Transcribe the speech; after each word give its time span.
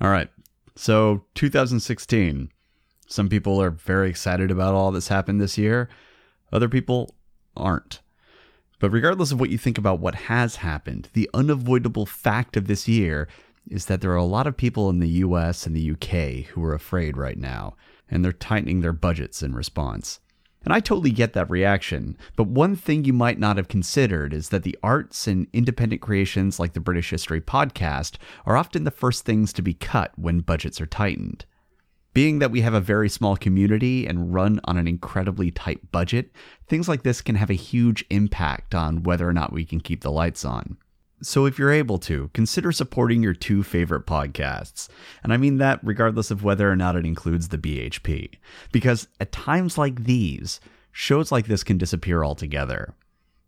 All 0.00 0.10
right. 0.10 0.28
So 0.74 1.24
2016. 1.34 2.50
Some 3.08 3.28
people 3.28 3.62
are 3.62 3.70
very 3.70 4.10
excited 4.10 4.50
about 4.50 4.74
all 4.74 4.90
that's 4.90 5.08
happened 5.08 5.40
this 5.40 5.56
year. 5.56 5.88
Other 6.52 6.68
people 6.68 7.14
aren't. 7.56 8.00
But 8.78 8.90
regardless 8.90 9.32
of 9.32 9.40
what 9.40 9.50
you 9.50 9.58
think 9.58 9.78
about 9.78 10.00
what 10.00 10.14
has 10.14 10.56
happened, 10.56 11.08
the 11.12 11.30
unavoidable 11.32 12.04
fact 12.04 12.56
of 12.56 12.66
this 12.66 12.88
year 12.88 13.28
is 13.70 13.86
that 13.86 14.00
there 14.00 14.10
are 14.10 14.16
a 14.16 14.24
lot 14.24 14.46
of 14.46 14.56
people 14.56 14.90
in 14.90 14.98
the 14.98 15.08
US 15.08 15.66
and 15.66 15.74
the 15.74 15.90
UK 15.92 16.46
who 16.50 16.62
are 16.64 16.74
afraid 16.74 17.16
right 17.16 17.38
now, 17.38 17.74
and 18.10 18.24
they're 18.24 18.32
tightening 18.32 18.80
their 18.80 18.92
budgets 18.92 19.42
in 19.42 19.54
response. 19.54 20.20
And 20.66 20.72
I 20.74 20.80
totally 20.80 21.12
get 21.12 21.32
that 21.34 21.48
reaction, 21.48 22.18
but 22.34 22.48
one 22.48 22.74
thing 22.74 23.04
you 23.04 23.12
might 23.12 23.38
not 23.38 23.56
have 23.56 23.68
considered 23.68 24.34
is 24.34 24.48
that 24.48 24.64
the 24.64 24.76
arts 24.82 25.28
and 25.28 25.46
independent 25.52 26.02
creations 26.02 26.58
like 26.58 26.72
the 26.72 26.80
British 26.80 27.10
History 27.10 27.40
podcast 27.40 28.16
are 28.44 28.56
often 28.56 28.82
the 28.82 28.90
first 28.90 29.24
things 29.24 29.52
to 29.52 29.62
be 29.62 29.74
cut 29.74 30.10
when 30.16 30.40
budgets 30.40 30.80
are 30.80 30.86
tightened. 30.86 31.44
Being 32.14 32.40
that 32.40 32.50
we 32.50 32.62
have 32.62 32.74
a 32.74 32.80
very 32.80 33.08
small 33.08 33.36
community 33.36 34.08
and 34.08 34.34
run 34.34 34.58
on 34.64 34.76
an 34.76 34.88
incredibly 34.88 35.52
tight 35.52 35.92
budget, 35.92 36.32
things 36.66 36.88
like 36.88 37.04
this 37.04 37.22
can 37.22 37.36
have 37.36 37.50
a 37.50 37.54
huge 37.54 38.04
impact 38.10 38.74
on 38.74 39.04
whether 39.04 39.28
or 39.28 39.32
not 39.32 39.52
we 39.52 39.64
can 39.64 39.78
keep 39.78 40.00
the 40.00 40.10
lights 40.10 40.44
on. 40.44 40.78
So, 41.22 41.46
if 41.46 41.58
you're 41.58 41.72
able 41.72 41.96
to, 42.00 42.28
consider 42.34 42.70
supporting 42.72 43.22
your 43.22 43.32
two 43.32 43.62
favorite 43.62 44.04
podcasts. 44.04 44.90
And 45.22 45.32
I 45.32 45.38
mean 45.38 45.56
that 45.56 45.80
regardless 45.82 46.30
of 46.30 46.44
whether 46.44 46.70
or 46.70 46.76
not 46.76 46.94
it 46.94 47.06
includes 47.06 47.48
the 47.48 47.56
BHP. 47.56 48.34
Because 48.70 49.08
at 49.18 49.32
times 49.32 49.78
like 49.78 50.04
these, 50.04 50.60
shows 50.92 51.32
like 51.32 51.46
this 51.46 51.64
can 51.64 51.78
disappear 51.78 52.22
altogether. 52.22 52.92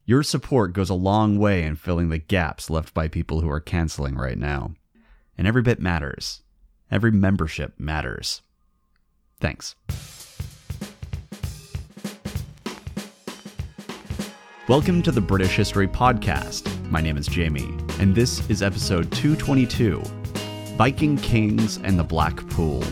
Your 0.06 0.22
support 0.22 0.72
goes 0.72 0.88
a 0.88 0.94
long 0.94 1.38
way 1.38 1.62
in 1.62 1.76
filling 1.76 2.08
the 2.08 2.16
gaps 2.16 2.70
left 2.70 2.94
by 2.94 3.06
people 3.06 3.42
who 3.42 3.50
are 3.50 3.60
canceling 3.60 4.16
right 4.16 4.38
now. 4.38 4.72
And 5.36 5.46
every 5.46 5.60
bit 5.60 5.78
matters. 5.78 6.40
Every 6.90 7.12
membership 7.12 7.74
matters. 7.78 8.40
Thanks. 9.40 9.74
Welcome 14.66 15.02
to 15.02 15.12
the 15.12 15.20
British 15.20 15.54
History 15.54 15.86
Podcast. 15.86 16.77
My 16.90 17.02
name 17.02 17.18
is 17.18 17.26
Jamie, 17.26 17.76
and 18.00 18.14
this 18.14 18.48
is 18.48 18.62
episode 18.62 19.12
222 19.12 20.02
Viking 20.78 21.18
Kings 21.18 21.78
and 21.84 21.98
the 21.98 22.02
Black 22.02 22.36
Pool. 22.48 22.82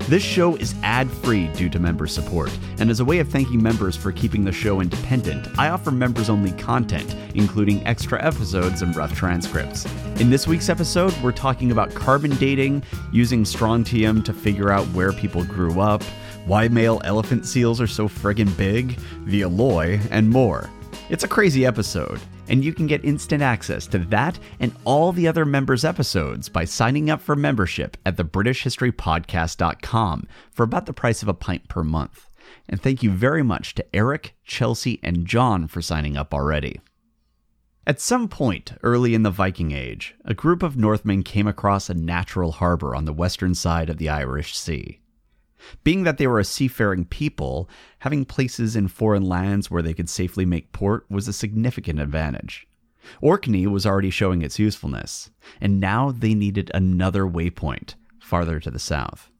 This 0.00 0.22
show 0.22 0.56
is 0.56 0.74
ad 0.82 1.10
free 1.10 1.46
due 1.54 1.70
to 1.70 1.78
member 1.78 2.06
support, 2.06 2.56
and 2.78 2.90
as 2.90 3.00
a 3.00 3.04
way 3.04 3.20
of 3.20 3.28
thanking 3.30 3.62
members 3.62 3.96
for 3.96 4.12
keeping 4.12 4.44
the 4.44 4.52
show 4.52 4.82
independent, 4.82 5.48
I 5.58 5.70
offer 5.70 5.90
members 5.90 6.28
only 6.28 6.52
content, 6.52 7.16
including 7.34 7.86
extra 7.86 8.22
episodes 8.22 8.82
and 8.82 8.94
rough 8.94 9.14
transcripts. 9.14 9.86
In 10.20 10.28
this 10.28 10.46
week's 10.46 10.68
episode, 10.68 11.16
we're 11.22 11.32
talking 11.32 11.72
about 11.72 11.94
carbon 11.94 12.36
dating, 12.36 12.82
using 13.12 13.46
Strontium 13.46 14.22
to 14.24 14.34
figure 14.34 14.70
out 14.70 14.84
where 14.88 15.12
people 15.12 15.42
grew 15.44 15.80
up 15.80 16.02
why 16.44 16.68
male 16.68 17.00
elephant 17.04 17.46
seals 17.46 17.80
are 17.80 17.86
so 17.86 18.06
friggin' 18.06 18.54
big, 18.58 18.98
the 19.24 19.42
alloy, 19.42 19.98
and 20.10 20.28
more. 20.28 20.68
It's 21.08 21.24
a 21.24 21.28
crazy 21.28 21.64
episode, 21.64 22.20
and 22.48 22.64
you 22.64 22.72
can 22.72 22.86
get 22.86 23.04
instant 23.04 23.42
access 23.42 23.86
to 23.88 23.98
that 23.98 24.38
and 24.60 24.74
all 24.84 25.12
the 25.12 25.28
other 25.28 25.44
members' 25.44 25.84
episodes 25.84 26.48
by 26.48 26.64
signing 26.64 27.10
up 27.10 27.20
for 27.20 27.36
membership 27.36 27.96
at 28.04 28.16
thebritishhistorypodcast.com 28.16 30.28
for 30.52 30.62
about 30.62 30.86
the 30.86 30.92
price 30.92 31.22
of 31.22 31.28
a 31.28 31.34
pint 31.34 31.68
per 31.68 31.84
month. 31.84 32.28
And 32.68 32.80
thank 32.80 33.02
you 33.02 33.10
very 33.10 33.42
much 33.42 33.74
to 33.74 33.84
Eric, 33.94 34.34
Chelsea, 34.44 35.00
and 35.02 35.26
John 35.26 35.66
for 35.66 35.82
signing 35.82 36.16
up 36.16 36.32
already. 36.32 36.80
At 37.86 38.00
some 38.00 38.28
point 38.28 38.72
early 38.82 39.14
in 39.14 39.24
the 39.24 39.30
Viking 39.30 39.72
Age, 39.72 40.14
a 40.24 40.32
group 40.32 40.62
of 40.62 40.76
Northmen 40.76 41.22
came 41.22 41.46
across 41.46 41.90
a 41.90 41.94
natural 41.94 42.52
harbor 42.52 42.96
on 42.96 43.04
the 43.04 43.12
western 43.12 43.54
side 43.54 43.90
of 43.90 43.98
the 43.98 44.08
Irish 44.08 44.56
Sea. 44.56 45.00
Being 45.82 46.04
that 46.04 46.18
they 46.18 46.26
were 46.26 46.38
a 46.38 46.44
seafaring 46.44 47.04
people, 47.06 47.68
having 48.00 48.24
places 48.24 48.76
in 48.76 48.88
foreign 48.88 49.24
lands 49.24 49.70
where 49.70 49.82
they 49.82 49.94
could 49.94 50.08
safely 50.08 50.44
make 50.44 50.72
port 50.72 51.06
was 51.10 51.28
a 51.28 51.32
significant 51.32 52.00
advantage. 52.00 52.66
Orkney 53.20 53.66
was 53.66 53.86
already 53.86 54.10
showing 54.10 54.42
its 54.42 54.58
usefulness, 54.58 55.30
and 55.60 55.80
now 55.80 56.10
they 56.10 56.34
needed 56.34 56.70
another 56.72 57.24
waypoint 57.24 57.94
farther 58.18 58.58
to 58.60 58.70
the 58.70 58.78
south. 58.78 59.30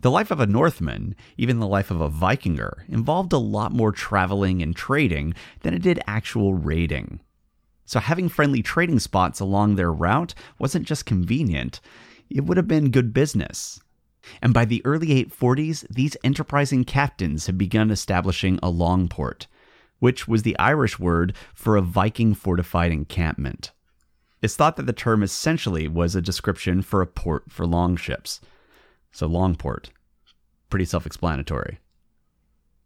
The 0.00 0.10
life 0.10 0.30
of 0.30 0.40
a 0.40 0.46
Northman, 0.46 1.16
even 1.36 1.58
the 1.58 1.66
life 1.66 1.90
of 1.90 2.00
a 2.00 2.08
Vikinger, 2.08 2.88
involved 2.88 3.32
a 3.32 3.38
lot 3.38 3.72
more 3.72 3.92
traveling 3.92 4.62
and 4.62 4.74
trading 4.74 5.34
than 5.60 5.74
it 5.74 5.82
did 5.82 6.00
actual 6.06 6.54
raiding. 6.54 7.20
So 7.84 7.98
having 8.00 8.28
friendly 8.28 8.62
trading 8.62 9.00
spots 9.00 9.40
along 9.40 9.74
their 9.74 9.92
route 9.92 10.34
wasn't 10.58 10.86
just 10.86 11.06
convenient, 11.06 11.80
it 12.30 12.44
would 12.44 12.56
have 12.56 12.68
been 12.68 12.90
good 12.90 13.12
business. 13.12 13.80
And 14.42 14.54
by 14.54 14.64
the 14.64 14.82
early 14.84 15.24
840s, 15.24 15.86
these 15.88 16.16
enterprising 16.22 16.84
captains 16.84 17.46
had 17.46 17.58
begun 17.58 17.90
establishing 17.90 18.58
a 18.62 18.70
longport, 18.70 19.46
which 19.98 20.28
was 20.28 20.42
the 20.42 20.58
Irish 20.58 20.98
word 20.98 21.34
for 21.54 21.76
a 21.76 21.82
Viking 21.82 22.34
fortified 22.34 22.92
encampment. 22.92 23.72
It's 24.40 24.56
thought 24.56 24.76
that 24.76 24.86
the 24.86 24.92
term 24.92 25.22
essentially 25.22 25.88
was 25.88 26.14
a 26.14 26.22
description 26.22 26.82
for 26.82 27.02
a 27.02 27.06
port 27.06 27.50
for 27.50 27.66
longships. 27.66 28.40
So, 29.10 29.28
longport. 29.28 29.86
Pretty 30.70 30.84
self 30.84 31.06
explanatory. 31.06 31.80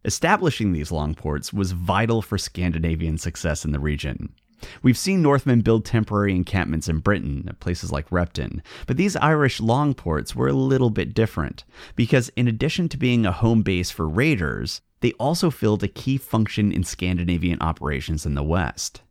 Establishing 0.05 0.73
these 0.73 0.91
longports 0.91 1.53
was 1.53 1.71
vital 1.71 2.21
for 2.21 2.37
Scandinavian 2.37 3.17
success 3.17 3.63
in 3.63 3.71
the 3.71 3.79
region. 3.79 4.33
We've 4.81 4.97
seen 4.97 5.21
Northmen 5.21 5.61
build 5.61 5.85
temporary 5.85 6.35
encampments 6.35 6.87
in 6.87 6.99
Britain, 6.99 7.45
at 7.47 7.59
places 7.59 7.91
like 7.91 8.11
Repton, 8.11 8.61
but 8.87 8.97
these 8.97 9.15
Irish 9.15 9.59
longports 9.59 10.35
were 10.35 10.47
a 10.47 10.53
little 10.53 10.89
bit 10.89 11.13
different, 11.13 11.63
because 11.95 12.29
in 12.35 12.47
addition 12.47 12.89
to 12.89 12.97
being 12.97 13.25
a 13.25 13.31
home 13.31 13.61
base 13.61 13.91
for 13.91 14.07
raiders, 14.07 14.81
they 15.01 15.11
also 15.13 15.49
filled 15.49 15.83
a 15.83 15.87
key 15.87 16.17
function 16.17 16.71
in 16.71 16.83
Scandinavian 16.83 17.61
operations 17.61 18.25
in 18.25 18.35
the 18.35 18.43
West. 18.43 19.01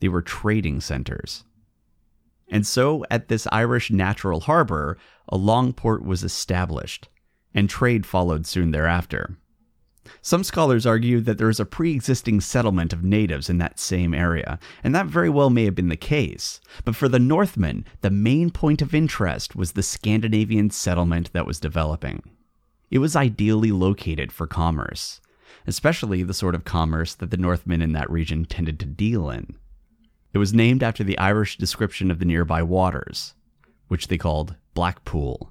They 0.00 0.08
were 0.08 0.22
trading 0.22 0.80
centers. 0.80 1.44
And 2.48 2.66
so, 2.66 3.04
at 3.10 3.28
this 3.28 3.46
Irish 3.50 3.90
natural 3.90 4.40
harbor, 4.40 4.98
a 5.28 5.36
longport 5.36 6.02
was 6.04 6.22
established, 6.22 7.08
and 7.54 7.68
trade 7.68 8.06
followed 8.06 8.46
soon 8.46 8.70
thereafter. 8.70 9.36
Some 10.22 10.44
scholars 10.44 10.86
argue 10.86 11.20
that 11.20 11.38
there 11.38 11.48
is 11.48 11.60
a 11.60 11.64
pre 11.64 11.92
existing 11.92 12.40
settlement 12.40 12.92
of 12.92 13.04
natives 13.04 13.48
in 13.48 13.58
that 13.58 13.78
same 13.78 14.14
area, 14.14 14.58
and 14.82 14.94
that 14.94 15.06
very 15.06 15.30
well 15.30 15.50
may 15.50 15.64
have 15.64 15.74
been 15.74 15.88
the 15.88 15.96
case. 15.96 16.60
But 16.84 16.96
for 16.96 17.08
the 17.08 17.18
Northmen, 17.18 17.84
the 18.00 18.10
main 18.10 18.50
point 18.50 18.82
of 18.82 18.94
interest 18.94 19.56
was 19.56 19.72
the 19.72 19.82
Scandinavian 19.82 20.70
settlement 20.70 21.32
that 21.32 21.46
was 21.46 21.60
developing. 21.60 22.22
It 22.90 22.98
was 22.98 23.16
ideally 23.16 23.72
located 23.72 24.32
for 24.32 24.46
commerce, 24.46 25.20
especially 25.66 26.22
the 26.22 26.34
sort 26.34 26.54
of 26.54 26.64
commerce 26.64 27.14
that 27.14 27.30
the 27.30 27.36
Northmen 27.36 27.82
in 27.82 27.92
that 27.92 28.10
region 28.10 28.44
tended 28.44 28.78
to 28.80 28.86
deal 28.86 29.30
in. 29.30 29.56
It 30.32 30.38
was 30.38 30.54
named 30.54 30.82
after 30.82 31.02
the 31.02 31.18
Irish 31.18 31.56
description 31.56 32.10
of 32.10 32.18
the 32.18 32.24
nearby 32.24 32.62
waters, 32.62 33.34
which 33.88 34.08
they 34.08 34.18
called 34.18 34.56
Blackpool, 34.74 35.50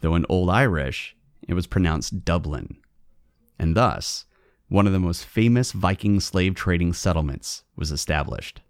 though 0.00 0.14
in 0.14 0.26
Old 0.28 0.50
Irish 0.50 1.16
it 1.48 1.54
was 1.54 1.66
pronounced 1.66 2.24
Dublin 2.24 2.76
and 3.60 3.76
thus, 3.76 4.24
one 4.68 4.86
of 4.86 4.92
the 4.94 4.98
most 4.98 5.26
famous 5.26 5.72
Viking 5.72 6.18
slave 6.18 6.54
trading 6.54 6.94
settlements 6.94 7.62
was 7.76 7.92
established. 7.92 8.62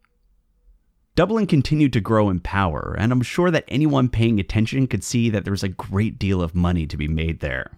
Dublin 1.14 1.46
continued 1.46 1.92
to 1.92 2.00
grow 2.00 2.28
in 2.28 2.40
power, 2.40 2.96
and 2.98 3.12
I'm 3.12 3.22
sure 3.22 3.52
that 3.52 3.64
anyone 3.68 4.08
paying 4.08 4.40
attention 4.40 4.88
could 4.88 5.04
see 5.04 5.30
that 5.30 5.44
there 5.44 5.52
was 5.52 5.62
a 5.62 5.68
great 5.68 6.18
deal 6.18 6.42
of 6.42 6.56
money 6.56 6.88
to 6.88 6.96
be 6.96 7.06
made 7.06 7.38
there. 7.38 7.70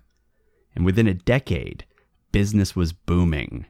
And 0.75 0.87
within 0.87 1.07
a 1.07 1.13
decade, 1.13 1.85
business 2.31 2.75
was 2.75 2.95
booming. 2.95 3.67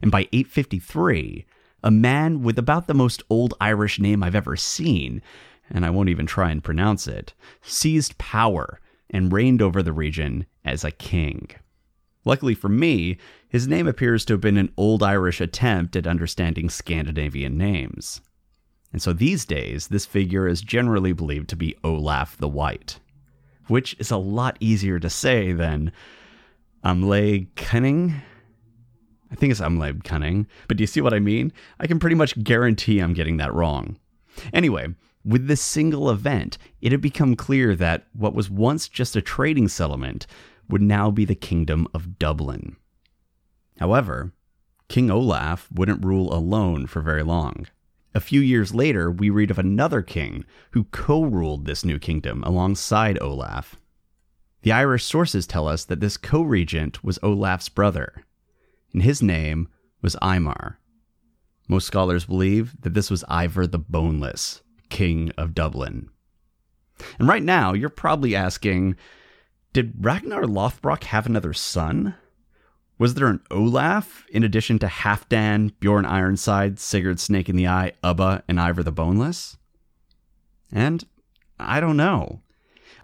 And 0.00 0.10
by 0.10 0.20
853, 0.32 1.44
a 1.82 1.90
man 1.90 2.42
with 2.42 2.58
about 2.58 2.86
the 2.86 2.94
most 2.94 3.22
old 3.28 3.52
Irish 3.60 3.98
name 3.98 4.22
I've 4.22 4.34
ever 4.34 4.56
seen, 4.56 5.20
and 5.68 5.84
I 5.84 5.90
won't 5.90 6.08
even 6.08 6.26
try 6.26 6.50
and 6.50 6.64
pronounce 6.64 7.06
it, 7.06 7.34
seized 7.60 8.16
power 8.16 8.80
and 9.10 9.32
reigned 9.32 9.60
over 9.60 9.82
the 9.82 9.92
region 9.92 10.46
as 10.64 10.82
a 10.82 10.90
king. 10.90 11.50
Luckily 12.24 12.54
for 12.54 12.68
me, 12.68 13.16
his 13.48 13.66
name 13.66 13.86
appears 13.86 14.24
to 14.26 14.34
have 14.34 14.40
been 14.40 14.56
an 14.56 14.72
Old 14.76 15.02
Irish 15.02 15.40
attempt 15.40 15.96
at 15.96 16.06
understanding 16.06 16.68
Scandinavian 16.68 17.56
names. 17.56 18.20
And 18.92 19.00
so 19.00 19.12
these 19.12 19.44
days, 19.44 19.88
this 19.88 20.04
figure 20.04 20.46
is 20.46 20.60
generally 20.60 21.12
believed 21.12 21.48
to 21.50 21.56
be 21.56 21.76
Olaf 21.82 22.36
the 22.36 22.48
White, 22.48 22.98
which 23.68 23.96
is 23.98 24.10
a 24.10 24.16
lot 24.16 24.56
easier 24.60 24.98
to 24.98 25.08
say 25.08 25.52
than 25.52 25.92
Amle 26.84 27.46
Cunning. 27.56 28.20
I 29.30 29.36
think 29.36 29.52
it's 29.52 29.60
Amle 29.60 30.02
Cunning, 30.02 30.46
but 30.66 30.76
do 30.76 30.82
you 30.82 30.88
see 30.88 31.00
what 31.00 31.14
I 31.14 31.20
mean? 31.20 31.52
I 31.78 31.86
can 31.86 32.00
pretty 32.00 32.16
much 32.16 32.42
guarantee 32.42 32.98
I'm 32.98 33.14
getting 33.14 33.36
that 33.36 33.54
wrong. 33.54 33.98
Anyway, 34.52 34.88
with 35.24 35.46
this 35.46 35.60
single 35.60 36.10
event, 36.10 36.58
it 36.80 36.92
had 36.92 37.00
become 37.00 37.36
clear 37.36 37.76
that 37.76 38.06
what 38.12 38.34
was 38.34 38.50
once 38.50 38.88
just 38.88 39.16
a 39.16 39.22
trading 39.22 39.68
settlement 39.68 40.26
would 40.70 40.82
now 40.82 41.10
be 41.10 41.24
the 41.24 41.34
Kingdom 41.34 41.86
of 41.94 42.18
Dublin. 42.18 42.76
However, 43.78 44.32
King 44.88 45.10
Olaf 45.10 45.68
wouldn't 45.72 46.04
rule 46.04 46.32
alone 46.32 46.86
for 46.86 47.00
very 47.00 47.22
long. 47.22 47.66
A 48.12 48.20
few 48.20 48.40
years 48.40 48.74
later, 48.74 49.10
we 49.10 49.30
read 49.30 49.50
of 49.50 49.58
another 49.58 50.02
king 50.02 50.44
who 50.72 50.84
co 50.84 51.22
ruled 51.22 51.64
this 51.64 51.84
new 51.84 51.98
kingdom 51.98 52.42
alongside 52.42 53.20
Olaf. 53.20 53.76
The 54.62 54.72
Irish 54.72 55.04
sources 55.04 55.46
tell 55.46 55.68
us 55.68 55.84
that 55.84 56.00
this 56.00 56.16
co 56.16 56.42
regent 56.42 57.04
was 57.04 57.20
Olaf's 57.22 57.68
brother, 57.68 58.24
and 58.92 59.02
his 59.02 59.22
name 59.22 59.68
was 60.02 60.16
Eimar. 60.16 60.76
Most 61.68 61.86
scholars 61.86 62.24
believe 62.24 62.74
that 62.80 62.94
this 62.94 63.10
was 63.10 63.24
Ivar 63.30 63.68
the 63.68 63.78
Boneless, 63.78 64.60
king 64.88 65.30
of 65.38 65.54
Dublin. 65.54 66.10
And 67.18 67.28
right 67.28 67.44
now, 67.44 67.72
you're 67.72 67.88
probably 67.88 68.34
asking 68.34 68.96
did 69.72 69.94
Ragnar 70.00 70.42
Lothbrok 70.44 71.04
have 71.04 71.26
another 71.26 71.52
son? 71.52 72.14
Was 72.98 73.14
there 73.14 73.28
an 73.28 73.40
Olaf 73.50 74.26
in 74.30 74.42
addition 74.44 74.78
to 74.80 74.86
Halfdan, 74.86 75.72
Bjorn 75.80 76.04
Ironside, 76.04 76.78
Sigurd 76.78 77.18
Snake 77.18 77.48
in 77.48 77.56
the 77.56 77.66
Eye, 77.66 77.92
Ubba, 78.04 78.42
and 78.46 78.58
Ivar 78.58 78.82
the 78.82 78.92
Boneless? 78.92 79.56
And 80.70 81.04
I 81.58 81.80
don't 81.80 81.96
know. 81.96 82.42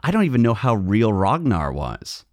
I 0.03 0.11
don't 0.11 0.25
even 0.25 0.43
know 0.43 0.53
how 0.53 0.75
real 0.75 1.13
Ragnar 1.13 1.73
was. 1.73 2.27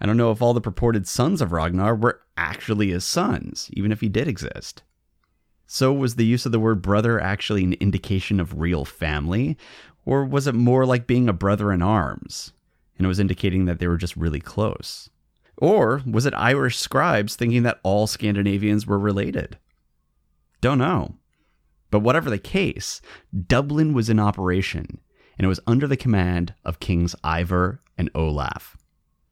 I 0.00 0.06
don't 0.06 0.16
know 0.16 0.30
if 0.30 0.40
all 0.40 0.54
the 0.54 0.60
purported 0.60 1.06
sons 1.06 1.42
of 1.42 1.52
Ragnar 1.52 1.94
were 1.94 2.22
actually 2.36 2.88
his 2.90 3.04
sons, 3.04 3.68
even 3.74 3.92
if 3.92 4.00
he 4.00 4.08
did 4.08 4.26
exist. 4.26 4.82
So, 5.66 5.92
was 5.92 6.16
the 6.16 6.24
use 6.24 6.46
of 6.46 6.52
the 6.52 6.60
word 6.60 6.80
brother 6.80 7.20
actually 7.20 7.64
an 7.64 7.74
indication 7.74 8.40
of 8.40 8.60
real 8.60 8.86
family? 8.86 9.58
Or 10.06 10.24
was 10.24 10.46
it 10.46 10.54
more 10.54 10.86
like 10.86 11.06
being 11.06 11.28
a 11.28 11.34
brother 11.34 11.70
in 11.70 11.82
arms? 11.82 12.53
And 12.96 13.04
it 13.04 13.08
was 13.08 13.20
indicating 13.20 13.64
that 13.64 13.78
they 13.78 13.88
were 13.88 13.96
just 13.96 14.16
really 14.16 14.40
close? 14.40 15.10
Or 15.56 16.02
was 16.06 16.26
it 16.26 16.34
Irish 16.34 16.78
scribes 16.78 17.36
thinking 17.36 17.62
that 17.62 17.80
all 17.82 18.06
Scandinavians 18.06 18.86
were 18.86 18.98
related? 18.98 19.58
Don't 20.60 20.78
know. 20.78 21.14
But 21.90 22.00
whatever 22.00 22.30
the 22.30 22.38
case, 22.38 23.00
Dublin 23.46 23.92
was 23.92 24.10
in 24.10 24.18
operation, 24.18 25.00
and 25.38 25.44
it 25.44 25.48
was 25.48 25.60
under 25.66 25.86
the 25.86 25.96
command 25.96 26.54
of 26.64 26.80
Kings 26.80 27.14
Ivar 27.24 27.80
and 27.96 28.10
Olaf. 28.14 28.76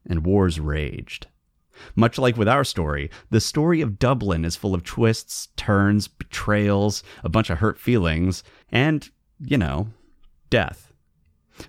And 0.06 0.24
wars 0.24 0.60
raged. 0.60 1.28
Much 1.94 2.18
like 2.18 2.36
with 2.36 2.48
our 2.48 2.64
story, 2.64 3.10
the 3.30 3.40
story 3.40 3.80
of 3.80 3.98
Dublin 3.98 4.44
is 4.44 4.56
full 4.56 4.74
of 4.74 4.84
twists, 4.84 5.48
turns, 5.56 6.08
betrayals, 6.08 7.02
a 7.24 7.28
bunch 7.28 7.50
of 7.50 7.58
hurt 7.58 7.78
feelings, 7.78 8.44
and, 8.70 9.10
you 9.40 9.56
know, 9.56 9.88
death. 10.50 10.92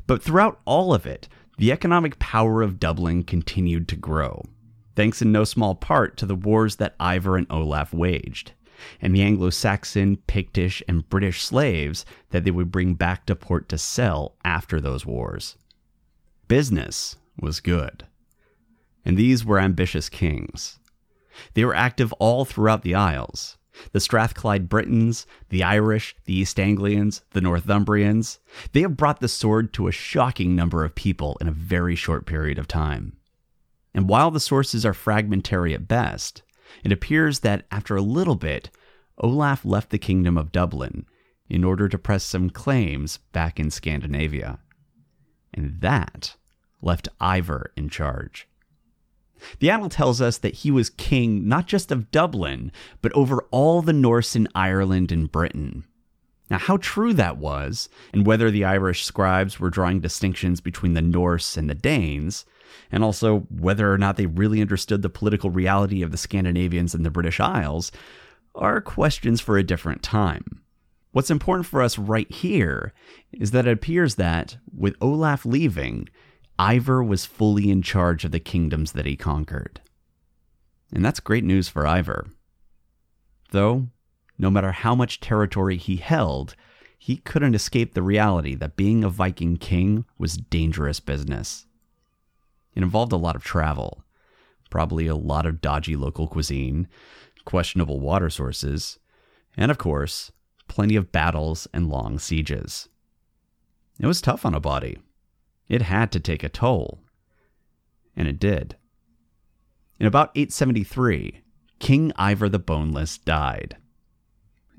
But 0.07 0.21
throughout 0.21 0.59
all 0.65 0.93
of 0.93 1.05
it, 1.05 1.27
the 1.57 1.71
economic 1.71 2.19
power 2.19 2.61
of 2.61 2.79
Dublin 2.79 3.23
continued 3.23 3.87
to 3.89 3.95
grow, 3.95 4.43
thanks 4.95 5.21
in 5.21 5.31
no 5.31 5.43
small 5.43 5.75
part 5.75 6.17
to 6.17 6.25
the 6.25 6.35
wars 6.35 6.77
that 6.77 6.95
Ivar 6.99 7.37
and 7.37 7.47
Olaf 7.49 7.93
waged, 7.93 8.53
and 9.01 9.15
the 9.15 9.21
Anglo 9.21 9.49
Saxon, 9.49 10.17
Pictish, 10.27 10.81
and 10.87 11.07
British 11.09 11.41
slaves 11.41 12.05
that 12.31 12.43
they 12.43 12.51
would 12.51 12.71
bring 12.71 12.95
back 12.95 13.25
to 13.25 13.35
port 13.35 13.69
to 13.69 13.77
sell 13.77 14.35
after 14.43 14.81
those 14.81 15.05
wars. 15.05 15.55
Business 16.47 17.17
was 17.39 17.59
good. 17.59 18.05
And 19.05 19.17
these 19.17 19.45
were 19.45 19.59
ambitious 19.59 20.09
kings. 20.09 20.79
They 21.53 21.65
were 21.65 21.75
active 21.75 22.13
all 22.13 22.45
throughout 22.45 22.83
the 22.83 22.95
Isles, 22.95 23.57
the 23.91 23.99
Strathclyde 23.99 24.69
Britons, 24.69 25.25
the 25.49 25.63
Irish, 25.63 26.15
the 26.25 26.33
East 26.33 26.59
Anglians, 26.59 27.21
the 27.31 27.41
Northumbrians. 27.41 28.39
They 28.71 28.81
have 28.81 28.97
brought 28.97 29.19
the 29.19 29.27
sword 29.27 29.73
to 29.73 29.87
a 29.87 29.91
shocking 29.91 30.55
number 30.55 30.83
of 30.83 30.95
people 30.95 31.37
in 31.41 31.47
a 31.47 31.51
very 31.51 31.95
short 31.95 32.25
period 32.25 32.57
of 32.57 32.67
time. 32.67 33.17
And 33.93 34.09
while 34.09 34.31
the 34.31 34.39
sources 34.39 34.85
are 34.85 34.93
fragmentary 34.93 35.73
at 35.73 35.87
best, 35.87 36.41
it 36.83 36.91
appears 36.91 37.39
that 37.39 37.65
after 37.71 37.95
a 37.95 38.01
little 38.01 38.35
bit, 38.35 38.69
Olaf 39.19 39.63
left 39.63 39.91
the 39.91 39.99
kingdom 39.99 40.37
of 40.37 40.51
Dublin 40.51 41.05
in 41.49 41.63
order 41.63 41.87
to 41.87 41.97
press 41.97 42.23
some 42.23 42.49
claims 42.49 43.19
back 43.31 43.59
in 43.59 43.69
Scandinavia. 43.69 44.59
And 45.53 45.79
that 45.81 46.35
left 46.81 47.07
Ivar 47.21 47.71
in 47.75 47.89
charge. 47.89 48.47
The 49.59 49.69
annal 49.69 49.89
tells 49.89 50.21
us 50.21 50.37
that 50.39 50.55
he 50.55 50.71
was 50.71 50.89
king 50.89 51.47
not 51.47 51.67
just 51.67 51.91
of 51.91 52.11
Dublin, 52.11 52.71
but 53.01 53.13
over 53.13 53.45
all 53.51 53.81
the 53.81 53.93
Norse 53.93 54.35
in 54.35 54.47
Ireland 54.55 55.11
and 55.11 55.31
Britain. 55.31 55.85
Now, 56.49 56.57
how 56.59 56.77
true 56.77 57.13
that 57.13 57.37
was, 57.37 57.89
and 58.13 58.25
whether 58.25 58.51
the 58.51 58.65
Irish 58.65 59.05
scribes 59.05 59.59
were 59.59 59.69
drawing 59.69 60.01
distinctions 60.01 60.61
between 60.61 60.93
the 60.93 61.01
Norse 61.01 61.57
and 61.57 61.69
the 61.69 61.75
Danes, 61.75 62.45
and 62.91 63.03
also 63.03 63.39
whether 63.49 63.91
or 63.91 63.97
not 63.97 64.17
they 64.17 64.25
really 64.25 64.61
understood 64.61 65.01
the 65.01 65.09
political 65.09 65.49
reality 65.49 66.01
of 66.01 66.11
the 66.11 66.17
Scandinavians 66.17 66.93
and 66.93 67.05
the 67.05 67.11
British 67.11 67.39
Isles, 67.39 67.91
are 68.55 68.81
questions 68.81 69.41
for 69.41 69.57
a 69.57 69.63
different 69.63 70.03
time. 70.03 70.61
What's 71.11 71.31
important 71.31 71.65
for 71.65 71.81
us 71.81 71.97
right 71.97 72.31
here 72.31 72.93
is 73.31 73.51
that 73.51 73.67
it 73.67 73.71
appears 73.71 74.15
that, 74.15 74.57
with 74.75 74.95
Olaf 75.01 75.45
leaving, 75.45 76.09
Ivar 76.59 77.03
was 77.03 77.25
fully 77.25 77.69
in 77.69 77.81
charge 77.81 78.25
of 78.25 78.31
the 78.31 78.39
kingdoms 78.39 78.91
that 78.91 79.05
he 79.05 79.15
conquered. 79.15 79.81
And 80.93 81.03
that's 81.03 81.19
great 81.19 81.43
news 81.43 81.67
for 81.67 81.85
Ivar. 81.87 82.27
Though, 83.51 83.87
no 84.37 84.49
matter 84.51 84.71
how 84.71 84.95
much 84.95 85.19
territory 85.19 85.77
he 85.77 85.97
held, 85.97 86.55
he 86.97 87.17
couldn't 87.17 87.55
escape 87.55 87.93
the 87.93 88.01
reality 88.01 88.55
that 88.55 88.75
being 88.75 89.03
a 89.03 89.09
Viking 89.09 89.57
king 89.57 90.05
was 90.17 90.37
dangerous 90.37 90.99
business. 90.99 91.65
It 92.75 92.83
involved 92.83 93.11
a 93.11 93.17
lot 93.17 93.35
of 93.35 93.43
travel, 93.43 94.03
probably 94.69 95.07
a 95.07 95.15
lot 95.15 95.45
of 95.45 95.61
dodgy 95.61 95.95
local 95.95 96.27
cuisine, 96.27 96.87
questionable 97.45 97.99
water 97.99 98.29
sources, 98.29 98.99
and 99.57 99.69
of 99.69 99.77
course, 99.77 100.31
plenty 100.67 100.95
of 100.95 101.11
battles 101.11 101.67
and 101.73 101.89
long 101.89 102.17
sieges. 102.19 102.89
It 103.99 104.07
was 104.07 104.21
tough 104.21 104.45
on 104.45 104.55
a 104.55 104.59
body. 104.59 104.97
It 105.67 105.83
had 105.83 106.11
to 106.11 106.19
take 106.19 106.43
a 106.43 106.49
toll. 106.49 106.99
And 108.15 108.27
it 108.27 108.39
did. 108.39 108.75
In 109.99 110.07
about 110.07 110.31
873, 110.35 111.41
King 111.79 112.11
Ivar 112.19 112.49
the 112.49 112.59
Boneless 112.59 113.17
died. 113.17 113.77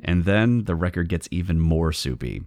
And 0.03 0.25
then 0.25 0.65
the 0.65 0.75
record 0.75 1.09
gets 1.09 1.29
even 1.31 1.61
more 1.61 1.93
soupy. 1.93 2.43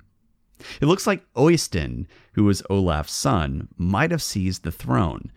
It 0.81 0.85
looks 0.85 1.05
like 1.05 1.31
Oystein, 1.33 2.07
who 2.33 2.43
was 2.43 2.63
Olaf's 2.69 3.13
son, 3.13 3.67
might 3.77 4.11
have 4.11 4.23
seized 4.23 4.63
the 4.63 4.71
throne. 4.71 5.31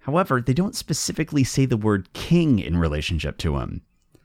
However, 0.00 0.40
they 0.40 0.54
don't 0.54 0.74
specifically 0.74 1.44
say 1.44 1.66
the 1.66 1.76
word 1.76 2.12
king 2.12 2.58
in 2.58 2.76
relationship 2.76 3.38
to 3.38 3.58
him. 3.58 3.82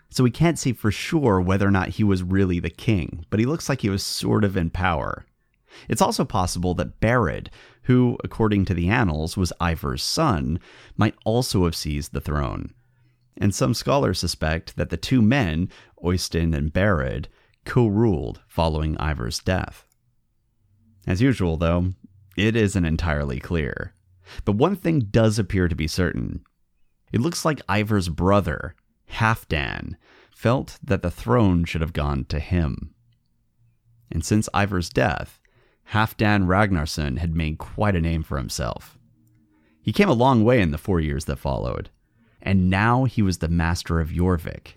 So 0.10 0.24
we 0.24 0.32
can't 0.32 0.58
say 0.58 0.74
for 0.74 0.92
sure 0.92 1.42
whether 1.42 1.68
or 1.68 1.72
not 1.72 1.90
he 1.90 2.04
was 2.04 2.24
really 2.24 2.60
the 2.60 2.70
king, 2.70 3.26
but 3.30 3.40
he 3.40 3.46
looks 3.46 3.70
like 3.70 3.82
he 3.82 3.90
was 3.90 4.04
sort 4.04 4.44
of 4.44 4.58
in 4.58 4.70
power. 4.70 5.26
It's 5.88 6.02
also 6.02 6.26
possible 6.26 6.74
that 6.76 7.00
Bered, 7.00 7.50
who, 7.88 8.18
according 8.22 8.66
to 8.66 8.74
the 8.74 8.90
annals, 8.90 9.38
was 9.38 9.54
Ivar's 9.62 10.04
son, 10.04 10.60
might 10.98 11.16
also 11.24 11.64
have 11.64 11.76
seized 11.76 12.12
the 12.12 12.20
throne. 12.20 12.74
And 13.38 13.56
some 13.56 13.74
scholars 13.74 14.20
suspect 14.20 14.76
that 14.76 14.90
the 14.90 14.98
two 14.98 15.22
men, 15.22 15.70
Oystein 16.04 16.54
and 16.54 16.72
Bered, 16.72 17.28
co 17.64 17.88
ruled 17.88 18.42
following 18.48 18.98
Ivar's 18.98 19.40
death. 19.40 19.88
As 21.06 21.22
usual, 21.22 21.56
though, 21.56 21.94
it 22.36 22.58
isn't 22.58 22.84
entirely 22.84 23.40
clear. 23.40 23.94
But 24.44 24.58
one 24.58 24.76
thing 24.76 25.08
does 25.10 25.40
appear 25.40 25.70
to 25.70 25.76
be 25.76 25.88
certain. 25.88 26.42
It 27.14 27.22
looks 27.22 27.46
like 27.46 27.62
Ivar's 27.70 28.10
brother, 28.10 28.76
Halfdan, 29.12 29.96
felt 30.30 30.78
that 30.84 31.04
the 31.04 31.12
throne 31.12 31.64
should 31.64 31.82
have 31.82 31.94
gone 31.94 32.26
to 32.26 32.40
him. 32.40 32.94
And 34.12 34.26
since 34.26 34.50
Ivar's 34.54 34.90
death, 34.90 35.37
Halfdan 35.92 36.48
Ragnarsson 36.48 37.18
had 37.18 37.36
made 37.36 37.58
quite 37.58 37.96
a 37.96 38.02
name 38.02 38.24
for 38.24 38.38
himself. 38.38 38.98
He 39.82 39.94
came 39.94 40.10
a 40.10 40.14
long 40.14 40.44
way 40.44 40.62
in 40.62 40.72
the 40.72 40.78
four 40.78 41.00
years 41.00 41.26
that 41.26 41.40
followed, 41.40 41.90
and 42.42 42.70
now 42.70 43.06
he 43.06 43.22
was 43.22 43.38
the 43.38 43.48
master 43.48 44.02
of 44.02 44.10
Jorvik, 44.10 44.74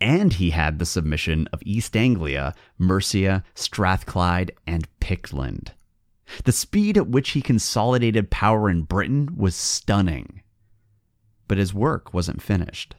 and 0.00 0.34
he 0.34 0.50
had 0.50 0.78
the 0.78 0.86
submission 0.86 1.48
of 1.52 1.62
East 1.64 1.96
Anglia, 1.96 2.54
Mercia, 2.78 3.42
Strathclyde, 3.54 4.52
and 4.64 4.86
Pictland. 5.00 5.70
The 6.44 6.52
speed 6.52 6.96
at 6.96 7.08
which 7.08 7.30
he 7.30 7.42
consolidated 7.42 8.30
power 8.30 8.70
in 8.70 8.82
Britain 8.82 9.30
was 9.36 9.56
stunning. 9.56 10.42
But 11.48 11.58
his 11.58 11.74
work 11.74 12.14
wasn't 12.14 12.40
finished. 12.40 12.94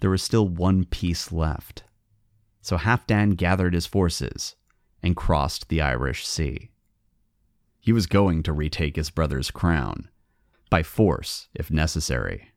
There 0.00 0.10
was 0.10 0.22
still 0.22 0.48
one 0.48 0.86
piece 0.86 1.30
left. 1.30 1.84
So 2.62 2.78
Halfdan 2.78 3.36
gathered 3.36 3.74
his 3.74 3.86
forces 3.86 4.56
and 5.02 5.16
crossed 5.16 5.68
the 5.68 5.80
Irish 5.80 6.26
Sea. 6.26 6.70
He 7.80 7.92
was 7.92 8.06
going 8.06 8.42
to 8.44 8.52
retake 8.52 8.96
his 8.96 9.10
brother's 9.10 9.50
crown, 9.50 10.08
by 10.70 10.82
force 10.82 11.48
if 11.54 11.70
necessary. 11.70 12.52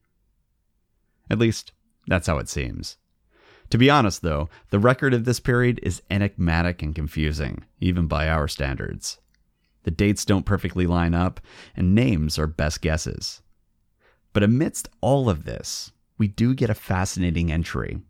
At 1.29 1.39
least, 1.39 1.71
that's 2.07 2.27
how 2.27 2.37
it 2.37 2.49
seems. 2.49 2.97
To 3.71 3.77
be 3.79 3.89
honest, 3.89 4.21
though, 4.21 4.49
the 4.69 4.79
record 4.79 5.13
of 5.13 5.25
this 5.25 5.39
period 5.39 5.79
is 5.81 6.03
enigmatic 6.11 6.83
and 6.83 6.93
confusing, 6.93 7.65
even 7.79 8.05
by 8.05 8.29
our 8.29 8.47
standards. 8.47 9.17
The 9.83 9.91
dates 9.91 10.25
don't 10.25 10.45
perfectly 10.45 10.85
line 10.85 11.15
up, 11.15 11.39
and 11.75 11.95
names 11.95 12.37
are 12.37 12.47
best 12.47 12.81
guesses. 12.81 13.41
But 14.33 14.43
amidst 14.43 14.89
all 15.01 15.29
of 15.29 15.45
this, 15.45 15.91
we 16.17 16.27
do 16.27 16.53
get 16.53 16.69
a 16.69 16.75
fascinating 16.75 17.51
entry. 17.51 18.01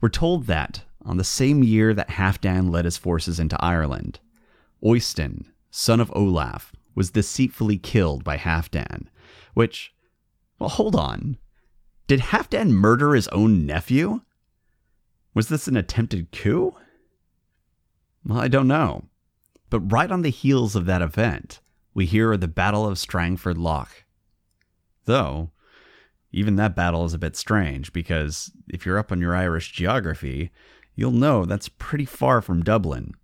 We're 0.00 0.08
told 0.08 0.46
that, 0.46 0.84
on 1.04 1.16
the 1.16 1.24
same 1.24 1.62
year 1.62 1.94
that 1.94 2.10
Halfdan 2.10 2.70
led 2.70 2.84
his 2.84 2.98
forces 2.98 3.38
into 3.40 3.62
Ireland, 3.62 4.20
Oystein, 4.82 5.46
son 5.70 6.00
of 6.00 6.12
Olaf, 6.14 6.72
was 6.94 7.10
deceitfully 7.10 7.78
killed 7.78 8.24
by 8.24 8.36
Halfdan, 8.36 9.06
which, 9.54 9.92
well, 10.58 10.68
hold 10.68 10.96
on. 10.96 11.36
Did 12.06 12.20
Halfdan 12.20 12.70
murder 12.70 13.14
his 13.14 13.28
own 13.28 13.66
nephew? 13.66 14.22
Was 15.34 15.48
this 15.48 15.68
an 15.68 15.76
attempted 15.76 16.32
coup? 16.32 16.74
Well, 18.24 18.40
I 18.40 18.48
don't 18.48 18.68
know. 18.68 19.04
But 19.70 19.92
right 19.92 20.10
on 20.10 20.22
the 20.22 20.30
heels 20.30 20.74
of 20.74 20.86
that 20.86 21.02
event, 21.02 21.60
we 21.94 22.06
hear 22.06 22.32
of 22.32 22.40
the 22.40 22.48
Battle 22.48 22.86
of 22.86 22.98
Strangford 22.98 23.58
Lough. 23.58 23.88
Though, 25.04 25.50
even 26.32 26.56
that 26.56 26.76
battle 26.76 27.04
is 27.04 27.14
a 27.14 27.18
bit 27.18 27.36
strange 27.36 27.92
because 27.92 28.50
if 28.68 28.84
you're 28.84 28.98
up 28.98 29.12
on 29.12 29.20
your 29.20 29.34
Irish 29.34 29.72
geography, 29.72 30.50
you'll 30.98 31.12
know 31.12 31.44
that's 31.44 31.68
pretty 31.68 32.04
far 32.04 32.42
from 32.42 32.64
Dublin. 32.64 33.14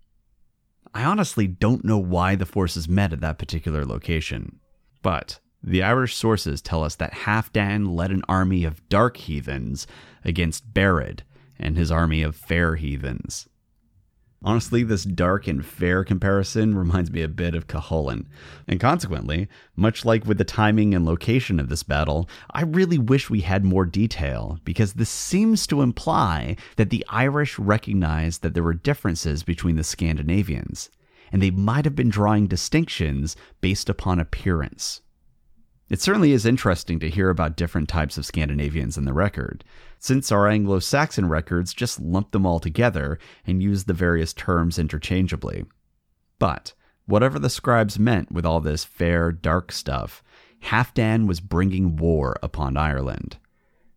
I 0.93 1.03
honestly 1.03 1.45
don't 1.45 1.83
know 1.83 1.97
why 1.97 2.35
the 2.35 2.45
forces 2.45 2.87
met 2.87 3.11
at 3.11 3.19
that 3.19 3.37
particular 3.37 3.85
location, 3.85 4.61
but 5.01 5.41
the 5.61 5.83
Irish 5.83 6.15
sources 6.15 6.61
tell 6.61 6.85
us 6.85 6.95
that 6.95 7.11
Halfdan 7.11 7.93
led 7.93 8.11
an 8.11 8.23
army 8.29 8.63
of 8.63 8.87
dark 8.87 9.17
heathens 9.17 9.87
against 10.23 10.73
Bered 10.73 11.19
and 11.59 11.75
his 11.75 11.91
army 11.91 12.21
of 12.21 12.37
fair 12.37 12.77
heathens. 12.77 13.49
Honestly, 14.45 14.83
this 14.83 15.03
dark 15.05 15.47
and 15.47 15.65
fair 15.65 16.03
comparison 16.03 16.77
reminds 16.77 17.09
me 17.09 17.23
a 17.23 17.27
bit 17.27 17.55
of 17.55 17.65
Cuchulainn, 17.65 18.27
and 18.67 18.79
consequently, 18.79 19.47
much 19.75 20.05
like 20.05 20.23
with 20.27 20.37
the 20.37 20.43
timing 20.43 20.93
and 20.93 21.03
location 21.03 21.59
of 21.59 21.67
this 21.67 21.81
battle, 21.81 22.29
I 22.51 22.61
really 22.61 22.99
wish 22.99 23.27
we 23.27 23.41
had 23.41 23.65
more 23.65 23.87
detail, 23.87 24.59
because 24.63 24.93
this 24.93 25.09
seems 25.09 25.65
to 25.67 25.81
imply 25.81 26.57
that 26.75 26.91
the 26.91 27.03
Irish 27.09 27.57
recognized 27.57 28.43
that 28.43 28.53
there 28.53 28.61
were 28.61 28.75
differences 28.75 29.41
between 29.41 29.77
the 29.77 29.83
Scandinavians, 29.83 30.91
and 31.31 31.41
they 31.41 31.49
might 31.49 31.85
have 31.85 31.95
been 31.95 32.09
drawing 32.09 32.45
distinctions 32.45 33.35
based 33.61 33.89
upon 33.89 34.19
appearance. 34.19 35.01
It 35.87 36.01
certainly 36.01 36.31
is 36.31 36.45
interesting 36.47 36.99
to 36.99 37.09
hear 37.09 37.29
about 37.29 37.55
different 37.55 37.87
types 37.87 38.17
of 38.17 38.25
Scandinavians 38.25 38.97
in 38.97 39.05
the 39.05 39.13
record, 39.13 39.63
since 39.99 40.31
our 40.31 40.47
Anglo 40.47 40.79
Saxon 40.79 41.29
records 41.29 41.73
just 41.73 41.99
lump 41.99 42.31
them 42.31 42.45
all 42.45 42.59
together 42.59 43.19
and 43.45 43.61
use 43.61 43.83
the 43.83 43.93
various 43.93 44.33
terms 44.33 44.79
interchangeably. 44.79 45.65
But, 46.39 46.73
whatever 47.05 47.37
the 47.37 47.51
scribes 47.51 47.99
meant 47.99 48.31
with 48.31 48.45
all 48.45 48.61
this 48.61 48.83
fair, 48.83 49.31
dark 49.31 49.71
stuff, 49.71 50.23
Halfdan 50.63 51.27
was 51.27 51.39
bringing 51.39 51.95
war 51.97 52.35
upon 52.41 52.77
Ireland. 52.77 53.37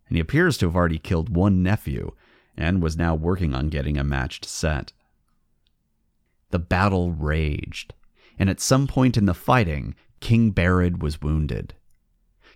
And 0.09 0.17
he 0.17 0.21
appears 0.21 0.59
to 0.59 0.67
have 0.67 0.77
already 0.77 0.99
killed 0.99 1.35
one 1.35 1.63
nephew, 1.63 2.13
and 2.55 2.83
was 2.83 2.99
now 2.99 3.15
working 3.15 3.55
on 3.55 3.71
getting 3.71 3.97
a 3.97 4.05
matched 4.05 4.45
set. 4.45 4.93
The 6.51 6.59
battle 6.59 7.13
raged, 7.13 7.95
and 8.39 8.51
at 8.51 8.61
some 8.61 8.87
point 8.87 9.17
in 9.17 9.25
the 9.25 9.35
fighting, 9.35 9.95
King 10.21 10.53
Bered 10.53 11.01
was 11.01 11.23
wounded. 11.23 11.75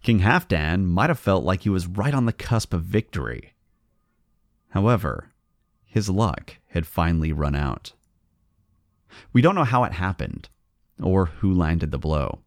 King 0.03 0.21
Halfdan 0.21 0.85
might 0.85 1.11
have 1.11 1.19
felt 1.19 1.45
like 1.45 1.63
he 1.63 1.71
was 1.71 1.87
right 1.87 2.15
on 2.15 2.27
the 2.27 2.33
cusp 2.33 2.75
of 2.75 2.83
victory. 2.83 3.55
However, 4.71 5.33
his 5.87 6.09
luck 6.09 6.57
had 6.69 6.87
finally 6.87 7.33
run 7.33 7.55
out. 7.55 7.93
We 9.33 9.43
don't 9.43 9.55
know 9.55 9.65
how 9.65 9.85
it 9.85 9.93
happened, 9.93 10.49
or 11.01 11.27
who 11.27 11.53
landed 11.53 11.91
the 11.91 11.99
blow. 11.99 12.41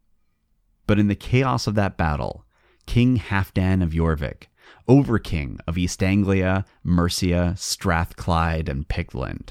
But 0.88 1.00
in 1.00 1.08
the 1.08 1.16
chaos 1.16 1.68
of 1.68 1.76
that 1.76 1.98
battle, 1.98 2.46
King 2.86 3.18
Halfdan 3.18 3.82
of 3.84 3.92
Jorvik, 3.92 4.48
Overking 4.88 5.60
of 5.68 5.78
East 5.78 6.04
Anglia, 6.04 6.66
Mercia, 6.84 7.56
Strathclyde, 7.58 8.70
and 8.70 8.88
Pictland, 8.88 9.50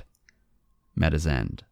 met 0.95 1.13
his 1.13 1.27
end. 1.27 1.65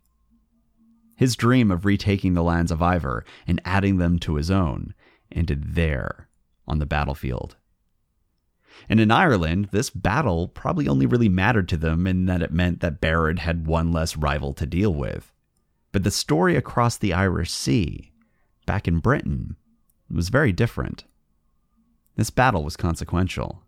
His 1.22 1.36
dream 1.36 1.70
of 1.70 1.84
retaking 1.84 2.34
the 2.34 2.42
lands 2.42 2.72
of 2.72 2.82
Ivar 2.82 3.24
and 3.46 3.60
adding 3.64 3.98
them 3.98 4.18
to 4.18 4.34
his 4.34 4.50
own 4.50 4.92
ended 5.30 5.76
there 5.76 6.26
on 6.66 6.80
the 6.80 6.84
battlefield. 6.84 7.54
And 8.88 8.98
in 8.98 9.12
Ireland, 9.12 9.68
this 9.70 9.88
battle 9.88 10.48
probably 10.48 10.88
only 10.88 11.06
really 11.06 11.28
mattered 11.28 11.68
to 11.68 11.76
them 11.76 12.08
in 12.08 12.26
that 12.26 12.42
it 12.42 12.52
meant 12.52 12.80
that 12.80 13.00
Bered 13.00 13.38
had 13.38 13.68
one 13.68 13.92
less 13.92 14.16
rival 14.16 14.52
to 14.54 14.66
deal 14.66 14.92
with. 14.92 15.32
But 15.92 16.02
the 16.02 16.10
story 16.10 16.56
across 16.56 16.96
the 16.96 17.12
Irish 17.12 17.52
Sea, 17.52 18.10
back 18.66 18.88
in 18.88 18.98
Britain, 18.98 19.54
was 20.10 20.28
very 20.28 20.50
different. 20.50 21.04
This 22.16 22.30
battle 22.30 22.64
was 22.64 22.76
consequential. 22.76 23.62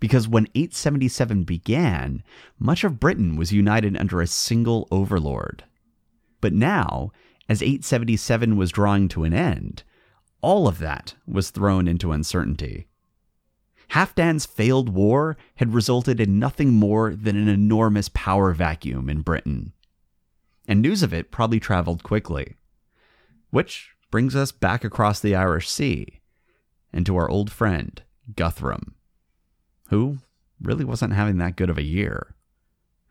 Because 0.00 0.26
when 0.26 0.48
877 0.56 1.44
began, 1.44 2.24
much 2.58 2.82
of 2.82 2.98
Britain 2.98 3.36
was 3.36 3.52
united 3.52 3.96
under 3.96 4.20
a 4.20 4.26
single 4.26 4.88
overlord. 4.90 5.62
But 6.40 6.52
now, 6.52 7.12
as 7.48 7.62
877 7.62 8.56
was 8.56 8.70
drawing 8.70 9.08
to 9.08 9.24
an 9.24 9.32
end, 9.32 9.82
all 10.40 10.68
of 10.68 10.78
that 10.78 11.14
was 11.26 11.50
thrown 11.50 11.88
into 11.88 12.12
uncertainty. 12.12 12.86
Halfdan's 13.92 14.44
failed 14.44 14.90
war 14.90 15.36
had 15.56 15.72
resulted 15.72 16.20
in 16.20 16.38
nothing 16.38 16.74
more 16.74 17.14
than 17.14 17.36
an 17.36 17.48
enormous 17.48 18.10
power 18.10 18.52
vacuum 18.52 19.08
in 19.08 19.22
Britain. 19.22 19.72
And 20.66 20.82
news 20.82 21.02
of 21.02 21.14
it 21.14 21.30
probably 21.30 21.58
traveled 21.58 22.02
quickly. 22.02 22.56
Which 23.50 23.92
brings 24.10 24.36
us 24.36 24.52
back 24.52 24.84
across 24.84 25.20
the 25.20 25.34
Irish 25.34 25.68
Sea 25.70 26.20
and 26.92 27.06
to 27.06 27.16
our 27.16 27.30
old 27.30 27.50
friend, 27.50 28.02
Guthrum, 28.36 28.94
who 29.88 30.18
really 30.60 30.84
wasn't 30.84 31.14
having 31.14 31.38
that 31.38 31.56
good 31.56 31.70
of 31.70 31.78
a 31.78 31.82
year. 31.82 32.34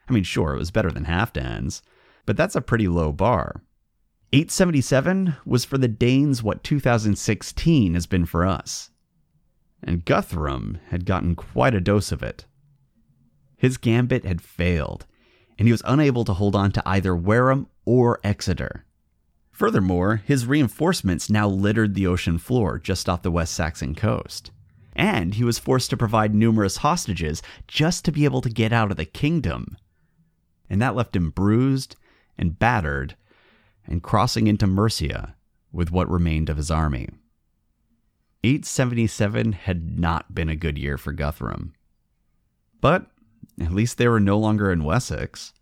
I 0.08 0.14
mean, 0.14 0.24
sure, 0.24 0.54
it 0.54 0.60
was 0.60 0.72
better 0.72 0.92
than 0.92 1.06
Halfdan's, 1.06 1.82
but 2.28 2.38
that's 2.38 2.56
a 2.56 2.62
pretty 2.62 2.88
low 2.88 3.12
bar. 3.12 3.64
877 4.34 5.38
was 5.46 5.64
for 5.64 5.78
the 5.78 5.88
Danes 5.88 6.44
what 6.44 6.64
2016 6.64 7.94
has 7.94 8.06
been 8.06 8.26
for 8.26 8.46
us. 8.46 8.92
And 9.82 10.04
Guthrum 10.04 10.80
had 10.90 11.06
gotten 11.06 11.36
quite 11.36 11.74
a 11.74 11.80
dose 11.80 12.12
of 12.12 12.22
it. 12.22 12.46
His 13.56 13.78
gambit 13.78 14.26
had 14.26 14.42
failed, 14.42 15.08
and 15.58 15.68
he 15.68 15.72
was 15.72 15.82
unable 15.86 16.26
to 16.26 16.34
hold 16.34 16.56
on 16.56 16.72
to 16.74 16.84
either 16.86 17.16
Wareham 17.16 17.68
or 17.86 18.20
Exeter. 18.24 18.86
Furthermore, 19.52 20.22
his 20.26 20.46
reinforcements 20.46 21.30
now 21.30 21.48
littered 21.48 21.96
the 21.96 22.06
ocean 22.06 22.38
floor 22.38 22.78
just 22.78 23.08
off 23.08 23.24
the 23.24 23.32
West 23.32 23.54
Saxon 23.54 23.96
coast. 23.96 24.52
And 24.94 25.36
he 25.36 25.44
was 25.46 25.60
forced 25.60 25.90
to 25.92 25.98
provide 25.98 26.36
numerous 26.36 26.78
hostages 26.78 27.42
just 27.68 28.04
to 28.06 28.12
be 28.12 28.26
able 28.26 28.42
to 28.42 28.50
get 28.50 28.74
out 28.74 28.92
of 28.92 28.98
the 28.98 29.06
kingdom. 29.06 29.78
And 30.70 30.82
that 30.82 30.96
left 30.96 31.16
him 31.16 31.30
bruised 31.30 31.96
and 32.38 32.60
battered 32.60 33.16
and 33.86 34.04
crossing 34.04 34.48
into 34.48 34.68
Mercia 34.68 35.36
with 35.72 35.92
what 35.92 36.10
remained 36.10 36.50
of 36.50 36.58
his 36.58 36.72
army. 36.72 37.10
877 38.44 39.54
had 39.54 40.00
not 40.00 40.36
been 40.36 40.50
a 40.50 40.56
good 40.56 40.78
year 40.78 40.98
for 40.98 41.12
Guthrum. 41.12 41.74
But 42.80 43.08
at 43.60 43.74
least 43.74 43.98
they 43.98 44.08
were 44.08 44.20
no 44.20 44.38
longer 44.38 44.72
in 44.72 44.84
Wessex. 44.84 45.54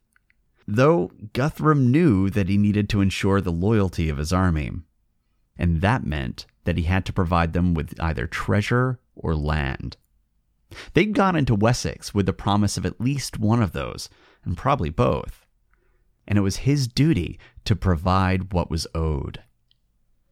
Though 0.67 1.11
Guthrum 1.33 1.91
knew 1.91 2.29
that 2.29 2.49
he 2.49 2.57
needed 2.57 2.89
to 2.89 3.01
ensure 3.01 3.39
the 3.39 3.51
loyalty 3.51 4.09
of 4.09 4.17
his 4.17 4.33
army, 4.33 4.71
and 5.57 5.81
that 5.81 6.05
meant 6.05 6.45
that 6.65 6.77
he 6.77 6.83
had 6.83 7.05
to 7.05 7.13
provide 7.13 7.53
them 7.53 7.73
with 7.73 7.93
either 7.99 8.27
treasure 8.27 8.99
or 9.15 9.35
land. 9.35 9.97
They'd 10.93 11.13
gone 11.13 11.35
into 11.35 11.55
Wessex 11.55 12.13
with 12.13 12.25
the 12.25 12.33
promise 12.33 12.77
of 12.77 12.85
at 12.85 12.99
least 12.99 13.39
one 13.39 13.61
of 13.61 13.71
those, 13.71 14.09
and 14.43 14.57
probably 14.57 14.89
both 14.89 15.44
and 16.27 16.37
it 16.37 16.41
was 16.41 16.57
his 16.57 16.87
duty 16.87 17.39
to 17.65 17.75
provide 17.75 18.53
what 18.53 18.69
was 18.71 18.87
owed. 18.93 19.41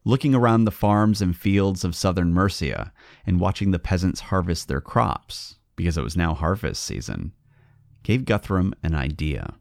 Looking 0.04 0.34
around 0.34 0.64
the 0.64 0.70
farms 0.70 1.22
and 1.22 1.36
fields 1.36 1.84
of 1.84 1.96
southern 1.96 2.32
Mercia 2.32 2.92
and 3.26 3.40
watching 3.40 3.70
the 3.70 3.78
peasants 3.78 4.20
harvest 4.20 4.68
their 4.68 4.80
crops, 4.80 5.56
because 5.76 5.96
it 5.96 6.04
was 6.04 6.16
now 6.16 6.34
harvest 6.34 6.82
season, 6.82 7.32
gave 8.02 8.26
Guthrum 8.26 8.74
an 8.82 8.94
idea. 8.94 9.54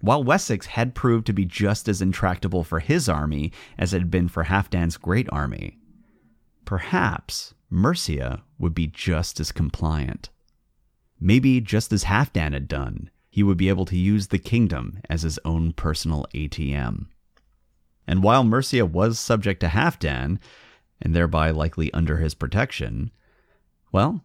While 0.00 0.24
Wessex 0.24 0.66
had 0.66 0.94
proved 0.94 1.26
to 1.26 1.32
be 1.32 1.44
just 1.44 1.88
as 1.88 2.00
intractable 2.00 2.64
for 2.64 2.80
his 2.80 3.08
army 3.08 3.52
as 3.76 3.92
it 3.92 3.98
had 3.98 4.10
been 4.10 4.28
for 4.28 4.44
Halfdan's 4.44 4.96
great 4.96 5.28
army, 5.30 5.78
perhaps 6.64 7.54
Mercia 7.68 8.44
would 8.58 8.74
be 8.74 8.86
just 8.86 9.40
as 9.40 9.52
compliant. 9.52 10.30
Maybe 11.20 11.60
just 11.60 11.92
as 11.92 12.04
Halfdan 12.04 12.52
had 12.52 12.68
done, 12.68 13.10
he 13.38 13.44
would 13.44 13.56
be 13.56 13.68
able 13.68 13.84
to 13.84 13.96
use 13.96 14.26
the 14.26 14.38
kingdom 14.40 14.98
as 15.08 15.22
his 15.22 15.38
own 15.44 15.72
personal 15.72 16.26
ATM. 16.34 17.06
And 18.04 18.20
while 18.20 18.42
Mercia 18.42 18.84
was 18.84 19.20
subject 19.20 19.60
to 19.60 19.68
Halfdan, 19.68 20.40
and 21.00 21.14
thereby 21.14 21.52
likely 21.52 21.92
under 21.92 22.16
his 22.16 22.34
protection, 22.34 23.12
well, 23.92 24.24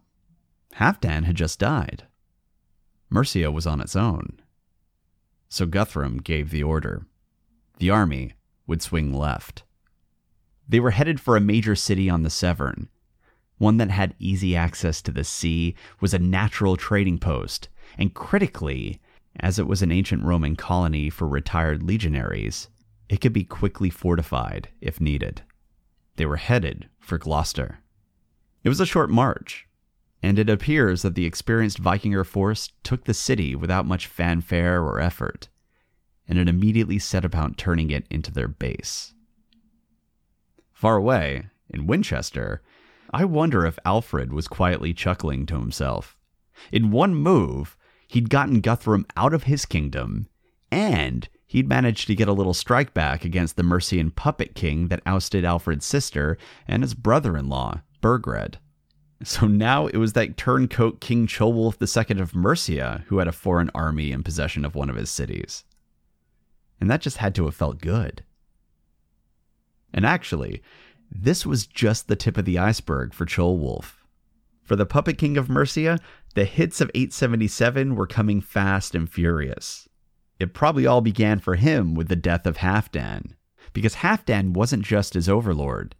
Halfdan 0.78 1.22
had 1.26 1.36
just 1.36 1.60
died. 1.60 2.08
Mercia 3.08 3.52
was 3.52 3.68
on 3.68 3.80
its 3.80 3.94
own. 3.94 4.40
So 5.48 5.64
Guthrum 5.64 6.18
gave 6.18 6.50
the 6.50 6.64
order. 6.64 7.06
The 7.78 7.90
army 7.90 8.32
would 8.66 8.82
swing 8.82 9.12
left. 9.12 9.62
They 10.68 10.80
were 10.80 10.90
headed 10.90 11.20
for 11.20 11.36
a 11.36 11.40
major 11.40 11.76
city 11.76 12.10
on 12.10 12.24
the 12.24 12.30
Severn, 12.30 12.88
one 13.58 13.76
that 13.76 13.92
had 13.92 14.16
easy 14.18 14.56
access 14.56 15.00
to 15.02 15.12
the 15.12 15.22
sea, 15.22 15.76
was 16.00 16.12
a 16.12 16.18
natural 16.18 16.76
trading 16.76 17.18
post, 17.18 17.68
and 17.96 18.12
critically, 18.12 19.00
As 19.40 19.58
it 19.58 19.66
was 19.66 19.82
an 19.82 19.90
ancient 19.90 20.24
Roman 20.24 20.56
colony 20.56 21.10
for 21.10 21.26
retired 21.26 21.82
legionaries, 21.82 22.68
it 23.08 23.20
could 23.20 23.32
be 23.32 23.44
quickly 23.44 23.90
fortified 23.90 24.68
if 24.80 25.00
needed. 25.00 25.42
They 26.16 26.26
were 26.26 26.36
headed 26.36 26.88
for 27.00 27.18
Gloucester. 27.18 27.80
It 28.62 28.68
was 28.68 28.80
a 28.80 28.86
short 28.86 29.10
march, 29.10 29.66
and 30.22 30.38
it 30.38 30.48
appears 30.48 31.02
that 31.02 31.14
the 31.14 31.26
experienced 31.26 31.82
Vikinger 31.82 32.24
force 32.24 32.70
took 32.82 33.04
the 33.04 33.12
city 33.12 33.54
without 33.54 33.86
much 33.86 34.06
fanfare 34.06 34.82
or 34.82 35.00
effort, 35.00 35.48
and 36.26 36.38
it 36.38 36.48
immediately 36.48 36.98
set 36.98 37.24
about 37.24 37.58
turning 37.58 37.90
it 37.90 38.06
into 38.08 38.32
their 38.32 38.48
base. 38.48 39.12
Far 40.72 40.96
away, 40.96 41.46
in 41.68 41.86
Winchester, 41.86 42.62
I 43.12 43.24
wonder 43.24 43.66
if 43.66 43.78
Alfred 43.84 44.32
was 44.32 44.48
quietly 44.48 44.94
chuckling 44.94 45.44
to 45.46 45.58
himself. 45.58 46.16
In 46.72 46.90
one 46.90 47.14
move, 47.14 47.76
he'd 48.08 48.30
gotten 48.30 48.60
Guthrum 48.60 49.06
out 49.16 49.34
of 49.34 49.44
his 49.44 49.66
kingdom, 49.66 50.28
and 50.70 51.28
he'd 51.46 51.68
managed 51.68 52.06
to 52.06 52.14
get 52.14 52.28
a 52.28 52.32
little 52.32 52.54
strike 52.54 52.94
back 52.94 53.24
against 53.24 53.56
the 53.56 53.62
Mercian 53.62 54.10
puppet 54.10 54.54
king 54.54 54.88
that 54.88 55.02
ousted 55.06 55.44
Alfred's 55.44 55.86
sister 55.86 56.36
and 56.66 56.82
his 56.82 56.94
brother 56.94 57.36
in 57.36 57.48
law, 57.48 57.82
Burgred. 58.00 58.58
So 59.22 59.46
now 59.46 59.86
it 59.86 59.96
was 59.96 60.12
that 60.14 60.36
turncoat 60.36 61.00
King 61.00 61.26
Ceolwulf 61.26 61.80
II 61.80 62.20
of 62.20 62.34
Mercia 62.34 63.04
who 63.06 63.18
had 63.18 63.28
a 63.28 63.32
foreign 63.32 63.70
army 63.74 64.12
in 64.12 64.22
possession 64.22 64.64
of 64.64 64.74
one 64.74 64.90
of 64.90 64.96
his 64.96 65.10
cities. 65.10 65.64
And 66.80 66.90
that 66.90 67.00
just 67.00 67.18
had 67.18 67.34
to 67.36 67.44
have 67.44 67.54
felt 67.54 67.80
good. 67.80 68.24
And 69.94 70.04
actually, 70.04 70.62
this 71.10 71.46
was 71.46 71.66
just 71.66 72.08
the 72.08 72.16
tip 72.16 72.36
of 72.36 72.44
the 72.44 72.58
iceberg 72.58 73.14
for 73.14 73.24
Ceolwulf. 73.24 73.94
For 74.62 74.76
the 74.76 74.86
puppet 74.86 75.18
king 75.18 75.36
of 75.36 75.48
Mercia, 75.48 76.00
the 76.34 76.44
hits 76.44 76.80
of 76.80 76.90
877 76.94 77.94
were 77.94 78.06
coming 78.06 78.40
fast 78.40 78.94
and 78.94 79.10
furious. 79.10 79.88
It 80.38 80.54
probably 80.54 80.86
all 80.86 81.00
began 81.00 81.38
for 81.38 81.54
him 81.54 81.94
with 81.94 82.08
the 82.08 82.16
death 82.16 82.46
of 82.46 82.58
Halfdan, 82.58 83.34
because 83.72 83.96
Halfdan 83.96 84.52
wasn't 84.52 84.84
just 84.84 85.14
his 85.14 85.28
overlord, 85.28 85.94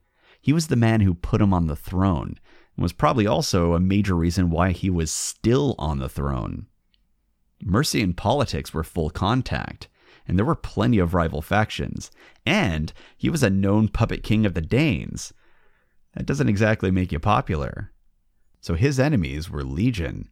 he 0.45 0.53
was 0.53 0.67
the 0.67 0.77
man 0.77 1.01
who 1.01 1.15
put 1.15 1.41
him 1.41 1.55
on 1.55 1.69
the 1.69 1.77
throne 1.77 2.39
and 2.77 2.83
was 2.83 2.93
probably 2.93 3.27
also 3.27 3.73
a 3.73 3.81
major 3.81 4.15
reason 4.15 4.51
why 4.51 4.73
he 4.73 4.91
was 4.91 5.11
still 5.11 5.75
on 5.79 6.01
the 6.01 6.09
throne. 6.09 6.67
Mercian 7.63 8.13
politics 8.13 8.75
were 8.75 8.85
full 8.85 9.09
contact, 9.09 9.89
and 10.29 10.37
there 10.37 10.45
were 10.45 10.55
plenty 10.55 10.99
of 10.99 11.15
rival 11.15 11.41
factions, 11.41 12.11
and 12.45 12.93
he 13.17 13.31
was 13.31 13.43
a 13.43 13.49
known 13.49 13.89
puppet 13.89 14.23
king 14.23 14.45
of 14.45 14.53
the 14.53 14.61
Danes. 14.61 15.33
That 16.15 16.27
doesn't 16.27 16.49
exactly 16.51 16.91
make 16.91 17.11
you 17.11 17.21
popular. 17.21 17.91
So 18.65 18.77
his 18.77 18.99
enemies 18.99 19.51
were 19.51 19.63
legion, 19.63 20.31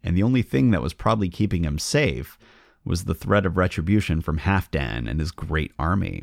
and 0.00 0.16
the 0.16 0.22
only 0.22 0.42
thing 0.42 0.70
that 0.70 0.82
was 0.82 0.94
probably 0.94 1.28
keeping 1.28 1.64
him 1.64 1.80
safe 1.80 2.38
was 2.84 3.06
the 3.06 3.14
threat 3.14 3.44
of 3.44 3.56
retribution 3.56 4.20
from 4.20 4.38
Halfdan 4.38 5.10
and 5.10 5.18
his 5.18 5.32
great 5.32 5.72
army. 5.76 6.22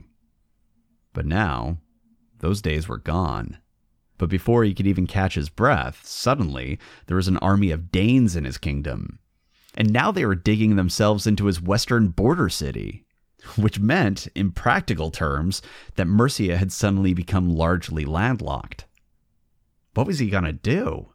But 1.11 1.25
now, 1.25 1.79
those 2.39 2.61
days 2.61 2.87
were 2.87 2.97
gone. 2.97 3.57
But 4.17 4.29
before 4.29 4.63
he 4.63 4.73
could 4.73 4.87
even 4.87 5.05
catch 5.05 5.35
his 5.35 5.49
breath, 5.49 6.05
suddenly 6.05 6.79
there 7.07 7.17
was 7.17 7.27
an 7.27 7.35
army 7.39 7.71
of 7.71 7.91
Danes 7.91 8.37
in 8.37 8.45
his 8.45 8.57
kingdom. 8.57 9.19
And 9.75 9.91
now 9.91 10.13
they 10.13 10.25
were 10.25 10.35
digging 10.35 10.77
themselves 10.77 11.27
into 11.27 11.47
his 11.47 11.61
western 11.61 12.07
border 12.07 12.47
city, 12.47 13.03
which 13.57 13.81
meant, 13.81 14.29
in 14.33 14.53
practical 14.53 15.11
terms, 15.11 15.61
that 15.95 16.07
Mercia 16.07 16.55
had 16.55 16.71
suddenly 16.71 17.13
become 17.13 17.53
largely 17.53 18.05
landlocked. 18.05 18.85
What 19.93 20.07
was 20.07 20.19
he 20.19 20.29
going 20.29 20.45
to 20.45 20.53
do? 20.53 21.09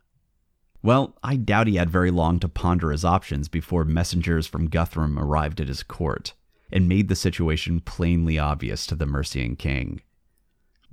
Well, 0.83 1.17
I 1.23 1.37
doubt 1.37 1.67
he 1.67 1.77
had 1.77 1.91
very 1.91 2.11
long 2.11 2.39
to 2.41 2.49
ponder 2.49 2.93
his 2.93 3.05
options 3.05 3.49
before 3.49 3.85
messengers 3.85 4.47
from 4.47 4.69
Guthrum 4.69 5.19
arrived 5.19 5.61
at 5.61 5.69
his 5.69 5.83
court 5.83 6.35
and 6.71 6.89
made 6.89 7.09
the 7.09 7.17
situation 7.17 7.81
plainly 7.81 8.39
obvious 8.39 8.87
to 8.87 8.95
the 8.95 9.07
Mercian 9.07 9.57
king. 9.57 10.03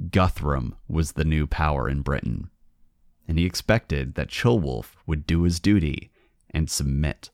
Guthrum 0.10 0.75
was 0.88 1.12
the 1.12 1.24
new 1.24 1.48
power 1.48 1.88
in 1.88 2.01
Britain, 2.01 2.50
and 3.27 3.38
he 3.38 3.46
expected 3.46 4.15
that 4.15 4.30
Ceolwulf 4.30 4.95
would 5.06 5.28
do 5.28 5.43
his 5.43 5.60
duty 5.60 6.12
and 6.50 6.69
submit. 6.69 7.30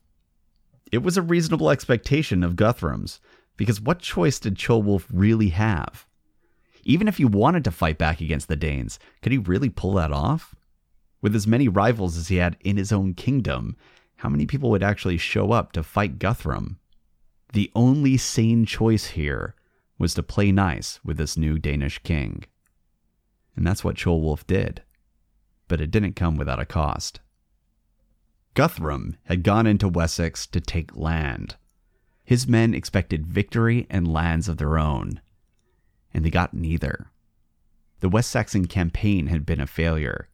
It 0.91 1.03
was 1.03 1.17
a 1.17 1.21
reasonable 1.21 1.69
expectation 1.69 2.43
of 2.43 2.55
Guthrum's, 2.55 3.19
because 3.55 3.79
what 3.79 3.99
choice 3.99 4.39
did 4.39 4.57
Ceolwulf 4.57 5.05
really 5.11 5.49
have? 5.49 6.05
Even 6.83 7.07
if 7.07 7.17
he 7.17 7.25
wanted 7.25 7.63
to 7.63 7.71
fight 7.71 7.97
back 7.97 8.21
against 8.21 8.47
the 8.47 8.55
Danes, 8.55 8.99
could 9.21 9.31
he 9.31 9.37
really 9.37 9.69
pull 9.69 9.93
that 9.93 10.11
off? 10.11 10.55
With 11.21 11.35
as 11.35 11.47
many 11.47 11.67
rivals 11.67 12.17
as 12.17 12.29
he 12.29 12.37
had 12.37 12.57
in 12.61 12.77
his 12.77 12.91
own 12.91 13.13
kingdom, 13.13 13.75
how 14.17 14.29
many 14.29 14.45
people 14.45 14.69
would 14.71 14.83
actually 14.83 15.17
show 15.17 15.51
up 15.51 15.71
to 15.73 15.83
fight 15.83 16.19
Guthrum? 16.19 16.79
The 17.53 17.71
only 17.75 18.17
sane 18.17 18.65
choice 18.65 19.07
here 19.07 19.55
was 19.97 20.13
to 20.15 20.23
play 20.23 20.51
nice 20.51 20.99
with 21.03 21.17
this 21.17 21.37
new 21.37 21.59
Danish 21.59 21.99
king. 21.99 22.45
And 23.55 23.67
that's 23.67 23.83
what 23.83 23.97
Ceolwulf 23.97 24.47
did. 24.47 24.81
But 25.67 25.81
it 25.81 25.91
didn't 25.91 26.15
come 26.15 26.37
without 26.37 26.59
a 26.59 26.65
cost. 26.65 27.19
Guthrum 28.53 29.15
had 29.25 29.43
gone 29.43 29.67
into 29.67 29.87
Wessex 29.87 30.45
to 30.47 30.59
take 30.59 30.95
land. 30.95 31.55
His 32.25 32.47
men 32.47 32.73
expected 32.73 33.25
victory 33.25 33.87
and 33.89 34.11
lands 34.11 34.47
of 34.47 34.57
their 34.57 34.77
own, 34.77 35.21
and 36.13 36.25
they 36.25 36.29
got 36.29 36.53
neither. 36.53 37.07
The 37.99 38.09
West 38.09 38.31
Saxon 38.31 38.67
campaign 38.67 39.27
had 39.27 39.45
been 39.45 39.61
a 39.61 39.67
failure, 39.67 40.27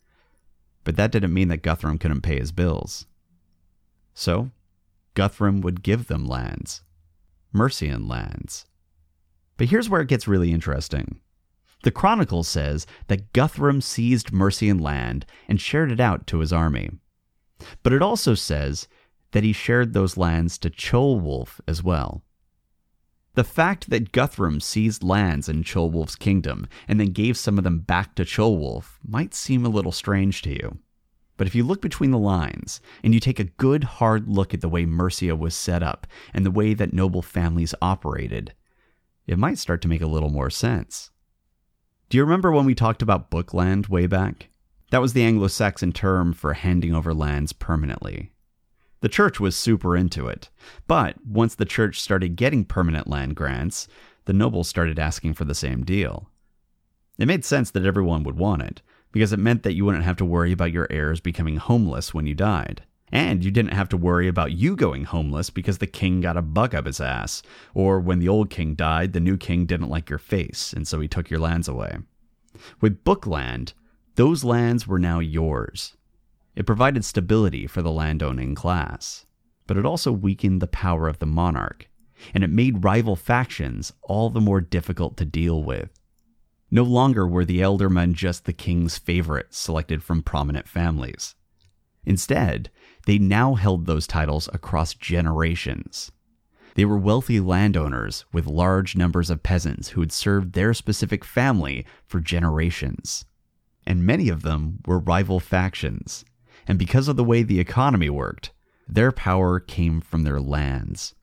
but 0.88 0.96
that 0.96 1.12
didn't 1.12 1.34
mean 1.34 1.50
that 1.50 1.64
Guthrum 1.64 1.98
couldn't 1.98 2.22
pay 2.22 2.40
his 2.40 2.54
bills. 2.54 3.08
So, 4.14 4.52
Guthrum 5.16 5.60
would 5.60 5.84
give 5.84 6.08
them 6.08 6.26
lands, 6.26 6.82
Mercian 7.52 8.08
lands. 8.08 8.68
But 9.58 9.68
here's 9.68 9.90
where 9.90 10.00
it 10.00 10.08
gets 10.08 10.30
really 10.30 10.54
interesting. 10.54 11.20
The 11.84 11.92
Chronicle 11.92 12.42
says 12.46 12.88
that 13.08 13.34
Guthrum 13.34 13.82
seized 13.82 14.32
Mercian 14.32 14.80
land 14.80 15.26
and 15.50 15.60
shared 15.60 15.92
it 15.92 16.00
out 16.00 16.26
to 16.28 16.40
his 16.40 16.54
army. 16.54 16.92
But 17.84 17.92
it 17.92 18.02
also 18.02 18.34
says 18.34 18.88
that 19.32 19.44
he 19.44 19.52
shared 19.52 19.92
those 19.92 20.16
lands 20.16 20.58
to 20.60 20.70
Ceolwulf 20.70 21.60
as 21.68 21.84
well. 21.84 22.24
The 23.38 23.44
fact 23.44 23.92
that 23.92 24.12
Guthrum 24.12 24.60
seized 24.60 25.04
lands 25.04 25.48
in 25.48 25.64
Ceolwulf's 25.64 26.16
kingdom 26.16 26.68
and 26.88 27.00
then 27.00 27.12
gave 27.12 27.38
some 27.38 27.60
of 27.60 27.64
them 27.64 27.78
back 27.78 28.16
to 28.16 28.26
Ceolwulf 28.26 28.98
might 29.08 29.36
seem 29.36 29.64
a 29.64 29.70
little 29.70 29.92
strange 29.92 30.42
to 30.42 30.50
you. 30.50 30.80
But 31.38 31.46
if 31.46 31.54
you 31.54 31.64
look 31.64 31.80
between 31.80 32.10
the 32.10 32.18
lines 32.18 32.82
and 33.04 33.14
you 33.14 33.20
take 33.20 33.40
a 33.40 33.44
good 33.44 33.84
hard 33.84 34.28
look 34.28 34.56
at 34.56 34.62
the 34.62 34.68
way 34.68 34.88
Mercia 34.88 35.36
was 35.36 35.54
set 35.54 35.84
up 35.84 36.08
and 36.34 36.48
the 36.48 36.50
way 36.50 36.74
that 36.74 36.94
noble 36.94 37.22
families 37.22 37.76
operated, 37.80 38.56
it 39.28 39.38
might 39.38 39.60
start 39.60 39.84
to 39.84 39.88
make 39.88 40.02
a 40.02 40.08
little 40.08 40.32
more 40.32 40.50
sense. 40.50 41.12
Do 42.10 42.18
you 42.18 42.24
remember 42.24 42.52
when 42.52 42.66
we 42.66 42.74
talked 42.74 43.04
about 43.04 43.30
bookland 43.30 43.88
way 43.88 44.08
back? 44.08 44.50
That 44.90 45.02
was 45.02 45.14
the 45.14 45.24
Anglo 45.24 45.48
Saxon 45.48 45.94
term 45.94 46.34
for 46.34 46.54
handing 46.54 46.96
over 46.96 47.14
lands 47.14 47.54
permanently. 47.54 48.32
The 49.02 49.10
church 49.10 49.40
was 49.40 49.56
super 49.56 49.96
into 49.96 50.28
it, 50.28 50.50
but 50.88 51.16
once 51.26 51.56
the 51.56 51.66
church 51.66 52.00
started 52.00 52.36
getting 52.36 52.66
permanent 52.66 53.08
land 53.08 53.36
grants, 53.36 53.88
the 54.26 54.34
nobles 54.34 54.68
started 54.68 54.98
asking 54.98 55.36
for 55.36 55.46
the 55.46 55.54
same 55.56 55.84
deal. 55.84 56.30
It 57.20 57.28
made 57.28 57.46
sense 57.46 57.72
that 57.72 57.86
everyone 57.86 58.24
would 58.24 58.38
want 58.38 58.64
it, 58.64 58.82
because 59.12 59.34
it 59.34 59.40
meant 59.40 59.64
that 59.64 59.74
you 59.74 59.86
wouldn't 59.86 60.04
have 60.04 60.18
to 60.18 60.26
worry 60.26 60.52
about 60.52 60.72
your 60.72 60.88
heirs 60.90 61.20
becoming 61.20 61.58
homeless 61.58 62.14
when 62.14 62.26
you 62.26 62.34
died. 62.34 62.84
And 63.12 63.44
you 63.44 63.52
didn't 63.52 63.74
have 63.74 63.90
to 63.90 63.98
worry 63.98 64.28
about 64.28 64.52
you 64.52 64.76
going 64.76 65.06
homeless 65.06 65.50
because 65.50 65.78
the 65.78 65.88
king 65.88 66.20
got 66.20 66.36
a 66.36 66.42
bug 66.42 66.76
up 66.76 66.86
his 66.86 67.00
ass, 67.00 67.42
or 67.74 68.00
when 68.00 68.20
the 68.20 68.28
old 68.28 68.50
king 68.50 68.76
died, 68.76 69.14
the 69.14 69.20
new 69.20 69.38
king 69.38 69.66
didn't 69.66 69.90
like 69.90 70.10
your 70.10 70.20
face, 70.20 70.74
and 70.74 70.88
so 70.88 71.00
he 71.00 71.08
took 71.08 71.30
your 71.30 71.40
lands 71.40 71.68
away. 71.68 71.98
With 72.82 73.04
Bookland, 73.04 73.74
those 74.16 74.44
lands 74.44 74.88
were 74.88 75.00
now 75.00 75.20
yours. 75.20 75.97
It 76.58 76.66
provided 76.66 77.06
stability 77.06 77.68
for 77.68 77.84
the 77.84 77.92
landowning 77.92 78.56
class, 78.56 79.28
but 79.68 79.78
it 79.78 79.86
also 79.86 80.12
weakened 80.12 80.60
the 80.60 80.66
power 80.66 81.08
of 81.08 81.20
the 81.20 81.28
monarch, 81.28 81.88
and 82.34 82.44
it 82.44 82.50
made 82.50 82.84
rival 82.84 83.16
factions 83.16 83.94
all 84.02 84.32
the 84.32 84.42
more 84.42 84.60
difficult 84.60 85.18
to 85.18 85.26
deal 85.26 85.62
with. 85.62 85.92
No 86.72 86.82
longer 86.82 87.28
were 87.28 87.46
the 87.46 87.60
ealdormen 87.60 88.14
just 88.14 88.46
the 88.46 88.54
king's 88.54 88.98
favorites 88.98 89.56
selected 89.60 90.02
from 90.02 90.24
prominent 90.24 90.68
families. 90.68 91.36
Instead, 92.06 92.72
they 93.06 93.20
now 93.20 93.54
held 93.54 93.86
those 93.86 94.08
titles 94.08 94.50
across 94.52 94.96
generations. 94.96 96.12
They 96.74 96.86
were 96.86 96.98
wealthy 96.98 97.40
landowners 97.40 98.26
with 98.34 98.48
large 98.48 98.96
numbers 98.96 99.30
of 99.30 99.44
peasants 99.44 99.90
who 99.90 100.02
had 100.02 100.12
served 100.12 100.54
their 100.54 100.74
specific 100.74 101.24
family 101.24 101.86
for 102.08 102.20
generations. 102.20 103.26
And 103.86 104.08
many 104.08 104.28
of 104.28 104.42
them 104.42 104.80
were 104.88 104.98
rival 104.98 105.40
factions. 105.40 106.26
And 106.68 106.78
because 106.78 107.08
of 107.08 107.16
the 107.16 107.24
way 107.24 107.44
the 107.44 107.60
economy 107.60 108.10
worked, 108.10 108.52
their 108.88 109.12
power 109.12 109.60
came 109.60 110.02
from 110.02 110.24
their 110.24 110.40
lands. 110.40 111.16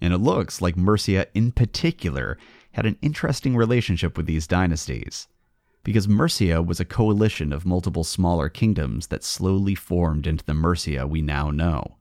And 0.00 0.12
it 0.12 0.18
looks 0.18 0.60
like 0.60 0.76
Mercia 0.76 1.26
in 1.34 1.52
particular 1.52 2.38
had 2.72 2.86
an 2.86 2.98
interesting 3.02 3.56
relationship 3.56 4.16
with 4.16 4.26
these 4.26 4.46
dynasties 4.46 5.28
because 5.82 6.08
Mercia 6.08 6.62
was 6.62 6.80
a 6.80 6.84
coalition 6.84 7.52
of 7.52 7.64
multiple 7.64 8.04
smaller 8.04 8.48
kingdoms 8.48 9.06
that 9.08 9.24
slowly 9.24 9.74
formed 9.74 10.26
into 10.26 10.44
the 10.44 10.54
Mercia 10.54 11.06
we 11.06 11.22
now 11.22 11.50
know. 11.50 11.96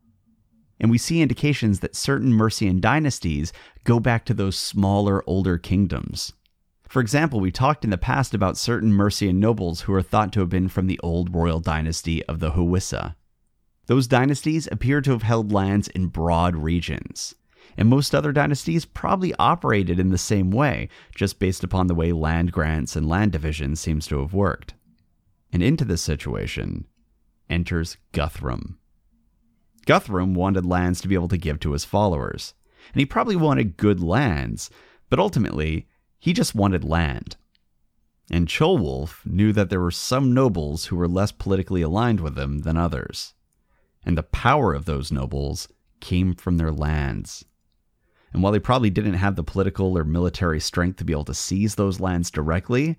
And 0.79 0.91
we 0.91 0.97
see 0.97 1.21
indications 1.21 1.79
that 1.79 1.95
certain 1.95 2.33
Mercian 2.33 2.79
dynasties 2.79 3.51
go 3.83 3.99
back 3.99 4.25
to 4.25 4.33
those 4.33 4.57
smaller, 4.57 5.23
older 5.27 5.57
kingdoms. 5.57 6.33
For 6.89 7.01
example, 7.01 7.39
we 7.39 7.51
talked 7.51 7.83
in 7.83 7.91
the 7.91 7.99
past 7.99 8.33
about 8.33 8.57
certain 8.57 8.91
Mercian 8.91 9.39
nobles 9.39 9.81
who 9.81 9.93
are 9.93 10.01
thought 10.01 10.33
to 10.33 10.39
have 10.39 10.49
been 10.49 10.67
from 10.67 10.87
the 10.87 10.99
old 11.03 11.35
royal 11.35 11.59
dynasty 11.59 12.25
of 12.25 12.39
the 12.39 12.53
Hwicce. 12.53 13.13
Those 13.85 14.07
dynasties 14.07 14.67
appear 14.71 14.99
to 15.01 15.11
have 15.11 15.21
held 15.21 15.51
lands 15.51 15.87
in 15.87 16.07
broad 16.07 16.55
regions. 16.55 17.35
And 17.77 17.89
most 17.89 18.15
other 18.15 18.31
dynasties 18.31 18.85
probably 18.85 19.35
operated 19.35 19.99
in 19.99 20.09
the 20.09 20.17
same 20.17 20.49
way, 20.49 20.89
just 21.13 21.37
based 21.37 21.63
upon 21.63 21.85
the 21.85 21.93
way 21.93 22.11
land 22.11 22.51
grants 22.51 22.95
and 22.95 23.07
land 23.07 23.33
division 23.33 23.75
seems 23.75 24.07
to 24.07 24.19
have 24.19 24.33
worked. 24.33 24.73
And 25.53 25.61
into 25.61 25.85
this 25.85 26.01
situation 26.01 26.87
enters 27.51 27.97
Guthrum. 28.13 28.79
Guthrum 29.85 30.33
wanted 30.33 30.65
lands 30.65 31.01
to 31.01 31.07
be 31.07 31.13
able 31.13 31.27
to 31.27 31.37
give 31.37 31.59
to 31.59 31.73
his 31.73 31.85
followers, 31.85 32.55
and 32.93 32.99
he 32.99 33.05
probably 33.05 33.35
wanted 33.35 33.77
good 33.77 34.01
lands, 34.01 34.71
but 35.11 35.19
ultimately, 35.19 35.87
he 36.19 36.33
just 36.33 36.53
wanted 36.53 36.83
land. 36.83 37.37
And 38.31 38.47
Ceolwulf 38.47 39.25
knew 39.25 39.51
that 39.53 39.69
there 39.69 39.79
were 39.79 39.91
some 39.91 40.33
nobles 40.33 40.85
who 40.85 40.95
were 40.95 41.07
less 41.07 41.31
politically 41.31 41.81
aligned 41.81 42.19
with 42.19 42.37
him 42.37 42.59
than 42.59 42.77
others. 42.77 43.33
And 44.05 44.17
the 44.17 44.23
power 44.23 44.73
of 44.73 44.85
those 44.85 45.11
nobles 45.11 45.67
came 45.99 46.35
from 46.35 46.57
their 46.57 46.71
lands. 46.71 47.45
And 48.31 48.43
while 48.43 48.51
they 48.51 48.59
probably 48.59 48.91
didn't 48.91 49.15
have 49.15 49.35
the 49.35 49.43
political 49.43 49.97
or 49.97 50.03
military 50.03 50.59
strength 50.59 50.97
to 50.97 51.03
be 51.03 51.13
able 51.13 51.25
to 51.25 51.33
seize 51.33 51.75
those 51.75 51.99
lands 51.99 52.29
directly, 52.29 52.97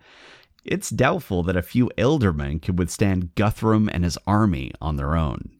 it's 0.64 0.90
doubtful 0.90 1.42
that 1.44 1.56
a 1.56 1.62
few 1.62 1.90
ealdormen 1.96 2.60
could 2.60 2.78
withstand 2.78 3.34
Guthrum 3.34 3.88
and 3.92 4.04
his 4.04 4.18
army 4.26 4.72
on 4.80 4.96
their 4.96 5.14
own. 5.14 5.50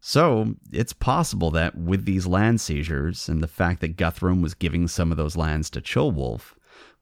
So, 0.00 0.54
it's 0.72 0.94
possible 0.94 1.50
that 1.52 1.76
with 1.76 2.06
these 2.06 2.26
land 2.26 2.60
seizures 2.60 3.28
and 3.28 3.42
the 3.42 3.46
fact 3.46 3.80
that 3.82 3.96
Guthrum 3.96 4.40
was 4.40 4.54
giving 4.54 4.88
some 4.88 5.10
of 5.10 5.18
those 5.18 5.36
lands 5.36 5.68
to 5.70 5.80
Ceolwulf, 5.80 6.54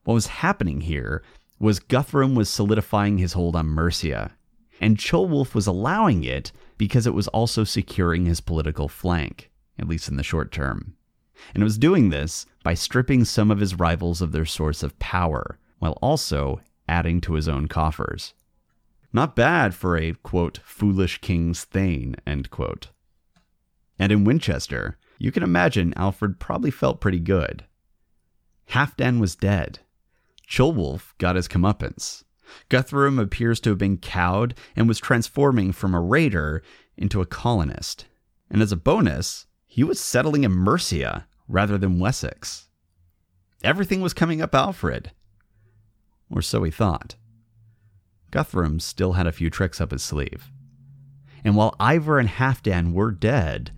what 0.03 0.13
was 0.13 0.27
happening 0.27 0.81
here 0.81 1.23
was 1.59 1.79
Guthrum 1.79 2.35
was 2.35 2.49
solidifying 2.49 3.17
his 3.17 3.33
hold 3.33 3.55
on 3.55 3.67
Mercia, 3.67 4.31
and 4.79 4.97
Ceolwulf 4.97 5.53
was 5.53 5.67
allowing 5.67 6.23
it 6.23 6.51
because 6.77 7.05
it 7.05 7.13
was 7.13 7.27
also 7.29 7.63
securing 7.63 8.25
his 8.25 8.41
political 8.41 8.87
flank, 8.87 9.51
at 9.77 9.87
least 9.87 10.07
in 10.07 10.15
the 10.15 10.23
short 10.23 10.51
term. 10.51 10.95
And 11.53 11.61
it 11.61 11.65
was 11.65 11.77
doing 11.77 12.09
this 12.09 12.45
by 12.63 12.73
stripping 12.73 13.25
some 13.25 13.51
of 13.51 13.59
his 13.59 13.75
rivals 13.75 14.21
of 14.21 14.31
their 14.31 14.45
source 14.45 14.83
of 14.83 14.97
power, 14.99 15.59
while 15.79 15.97
also 16.01 16.61
adding 16.87 17.21
to 17.21 17.33
his 17.33 17.47
own 17.47 17.67
coffers. 17.67 18.33
Not 19.11 19.35
bad 19.35 19.73
for 19.73 19.97
a, 19.97 20.13
quote, 20.13 20.59
foolish 20.63 21.19
king's 21.19 21.63
thane, 21.63 22.15
end 22.27 22.49
quote. 22.51 22.89
And 23.97 24.11
in 24.11 24.23
Winchester, 24.23 24.97
you 25.17 25.31
can 25.31 25.43
imagine 25.43 25.93
Alfred 25.95 26.39
probably 26.39 26.71
felt 26.71 27.01
pretty 27.01 27.19
good. 27.19 27.65
Halfdan 28.69 29.19
was 29.19 29.35
dead, 29.35 29.79
Ceolwulf 30.49 31.13
got 31.19 31.35
his 31.35 31.47
comeuppance. 31.47 32.23
Guthrum 32.69 33.19
appears 33.19 33.59
to 33.61 33.69
have 33.69 33.77
been 33.77 33.97
cowed 33.97 34.55
and 34.75 34.87
was 34.87 34.99
transforming 34.99 35.71
from 35.71 35.93
a 35.93 36.01
raider 36.01 36.63
into 36.97 37.21
a 37.21 37.25
colonist. 37.25 38.05
And 38.49 38.61
as 38.61 38.71
a 38.71 38.77
bonus, 38.77 39.45
he 39.67 39.83
was 39.83 39.99
settling 39.99 40.43
in 40.43 40.51
Mercia 40.51 41.27
rather 41.47 41.77
than 41.77 41.99
Wessex. 41.99 42.67
Everything 43.63 44.01
was 44.01 44.13
coming 44.13 44.41
up 44.41 44.55
Alfred. 44.55 45.11
Or 46.31 46.41
so 46.41 46.63
he 46.63 46.71
thought. 46.71 47.15
Guthrum 48.31 48.79
still 48.79 49.13
had 49.13 49.27
a 49.27 49.31
few 49.31 49.49
tricks 49.49 49.79
up 49.79 49.91
his 49.91 50.03
sleeve. 50.03 50.51
And 51.43 51.55
while 51.55 51.75
Ivar 51.79 52.19
and 52.19 52.29
Halfdan 52.29 52.93
were 52.93 53.11
dead, 53.11 53.71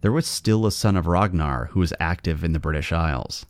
there 0.00 0.12
was 0.12 0.26
still 0.26 0.64
a 0.64 0.72
son 0.72 0.96
of 0.96 1.06
Ragnar 1.06 1.66
who 1.72 1.80
was 1.80 1.92
active 2.00 2.42
in 2.42 2.52
the 2.52 2.58
British 2.58 2.90
Isles. 2.90 3.44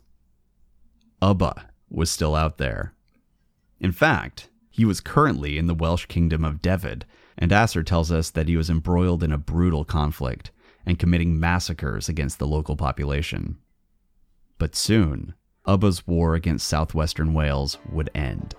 Ubba 1.21 1.70
was 1.91 2.09
still 2.09 2.35
out 2.35 2.57
there. 2.57 2.93
In 3.79 3.91
fact, 3.91 4.49
he 4.69 4.85
was 4.85 5.01
currently 5.01 5.57
in 5.57 5.67
the 5.67 5.73
Welsh 5.73 6.05
kingdom 6.05 6.45
of 6.45 6.61
Dyfed, 6.61 7.05
and 7.37 7.51
Asser 7.51 7.83
tells 7.83 8.11
us 8.11 8.29
that 8.29 8.47
he 8.47 8.55
was 8.55 8.69
embroiled 8.69 9.23
in 9.23 9.31
a 9.31 9.37
brutal 9.37 9.83
conflict 9.83 10.51
and 10.85 10.97
committing 10.97 11.39
massacres 11.39 12.07
against 12.07 12.39
the 12.39 12.47
local 12.47 12.75
population. 12.75 13.57
But 14.57 14.75
soon, 14.75 15.33
Ubba's 15.67 16.07
war 16.07 16.35
against 16.35 16.67
southwestern 16.67 17.33
Wales 17.33 17.77
would 17.91 18.09
end. 18.15 18.55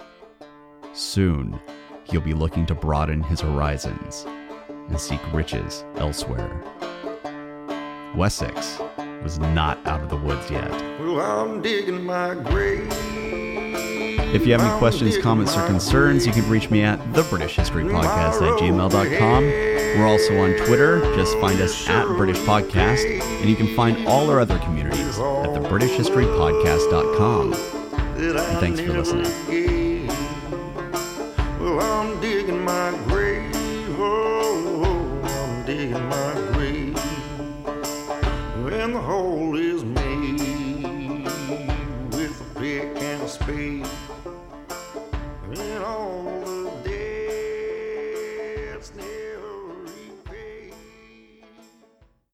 Soon, 0.92 1.58
he'll 2.04 2.20
be 2.20 2.34
looking 2.34 2.66
to 2.66 2.74
broaden 2.74 3.22
his 3.22 3.40
horizons 3.40 4.26
and 4.68 5.00
seek 5.00 5.20
riches 5.32 5.84
elsewhere. 5.96 6.62
Wessex 8.14 8.78
was 9.22 9.38
not 9.38 9.78
out 9.86 10.02
of 10.02 10.10
the 10.10 10.16
woods 10.16 10.50
yet. 10.50 10.70
Well, 11.00 11.60
if 14.34 14.46
you 14.46 14.52
have 14.52 14.62
any 14.62 14.78
questions, 14.78 15.18
comments, 15.18 15.54
or 15.56 15.66
concerns, 15.66 16.26
you 16.26 16.32
can 16.32 16.48
reach 16.48 16.70
me 16.70 16.82
at 16.82 16.96
the 17.12 17.22
British 17.24 17.56
History 17.56 17.84
Podcast 17.84 18.40
at 18.40 18.58
gmail.com. 18.58 19.44
We're 19.44 20.06
also 20.06 20.40
on 20.40 20.54
Twitter. 20.66 21.00
Just 21.14 21.36
find 21.38 21.60
us 21.60 21.86
at 21.88 22.06
British 22.06 22.38
Podcast. 22.38 23.20
And 23.20 23.50
you 23.50 23.56
can 23.56 23.76
find 23.76 24.08
all 24.08 24.30
our 24.30 24.40
other 24.40 24.58
communities 24.60 25.18
at 25.18 25.50
thebritishhistorypodcast.com. 25.50 27.52
And 28.16 28.38
thanks 28.58 28.80
for 28.80 28.92
listening. 28.92 29.61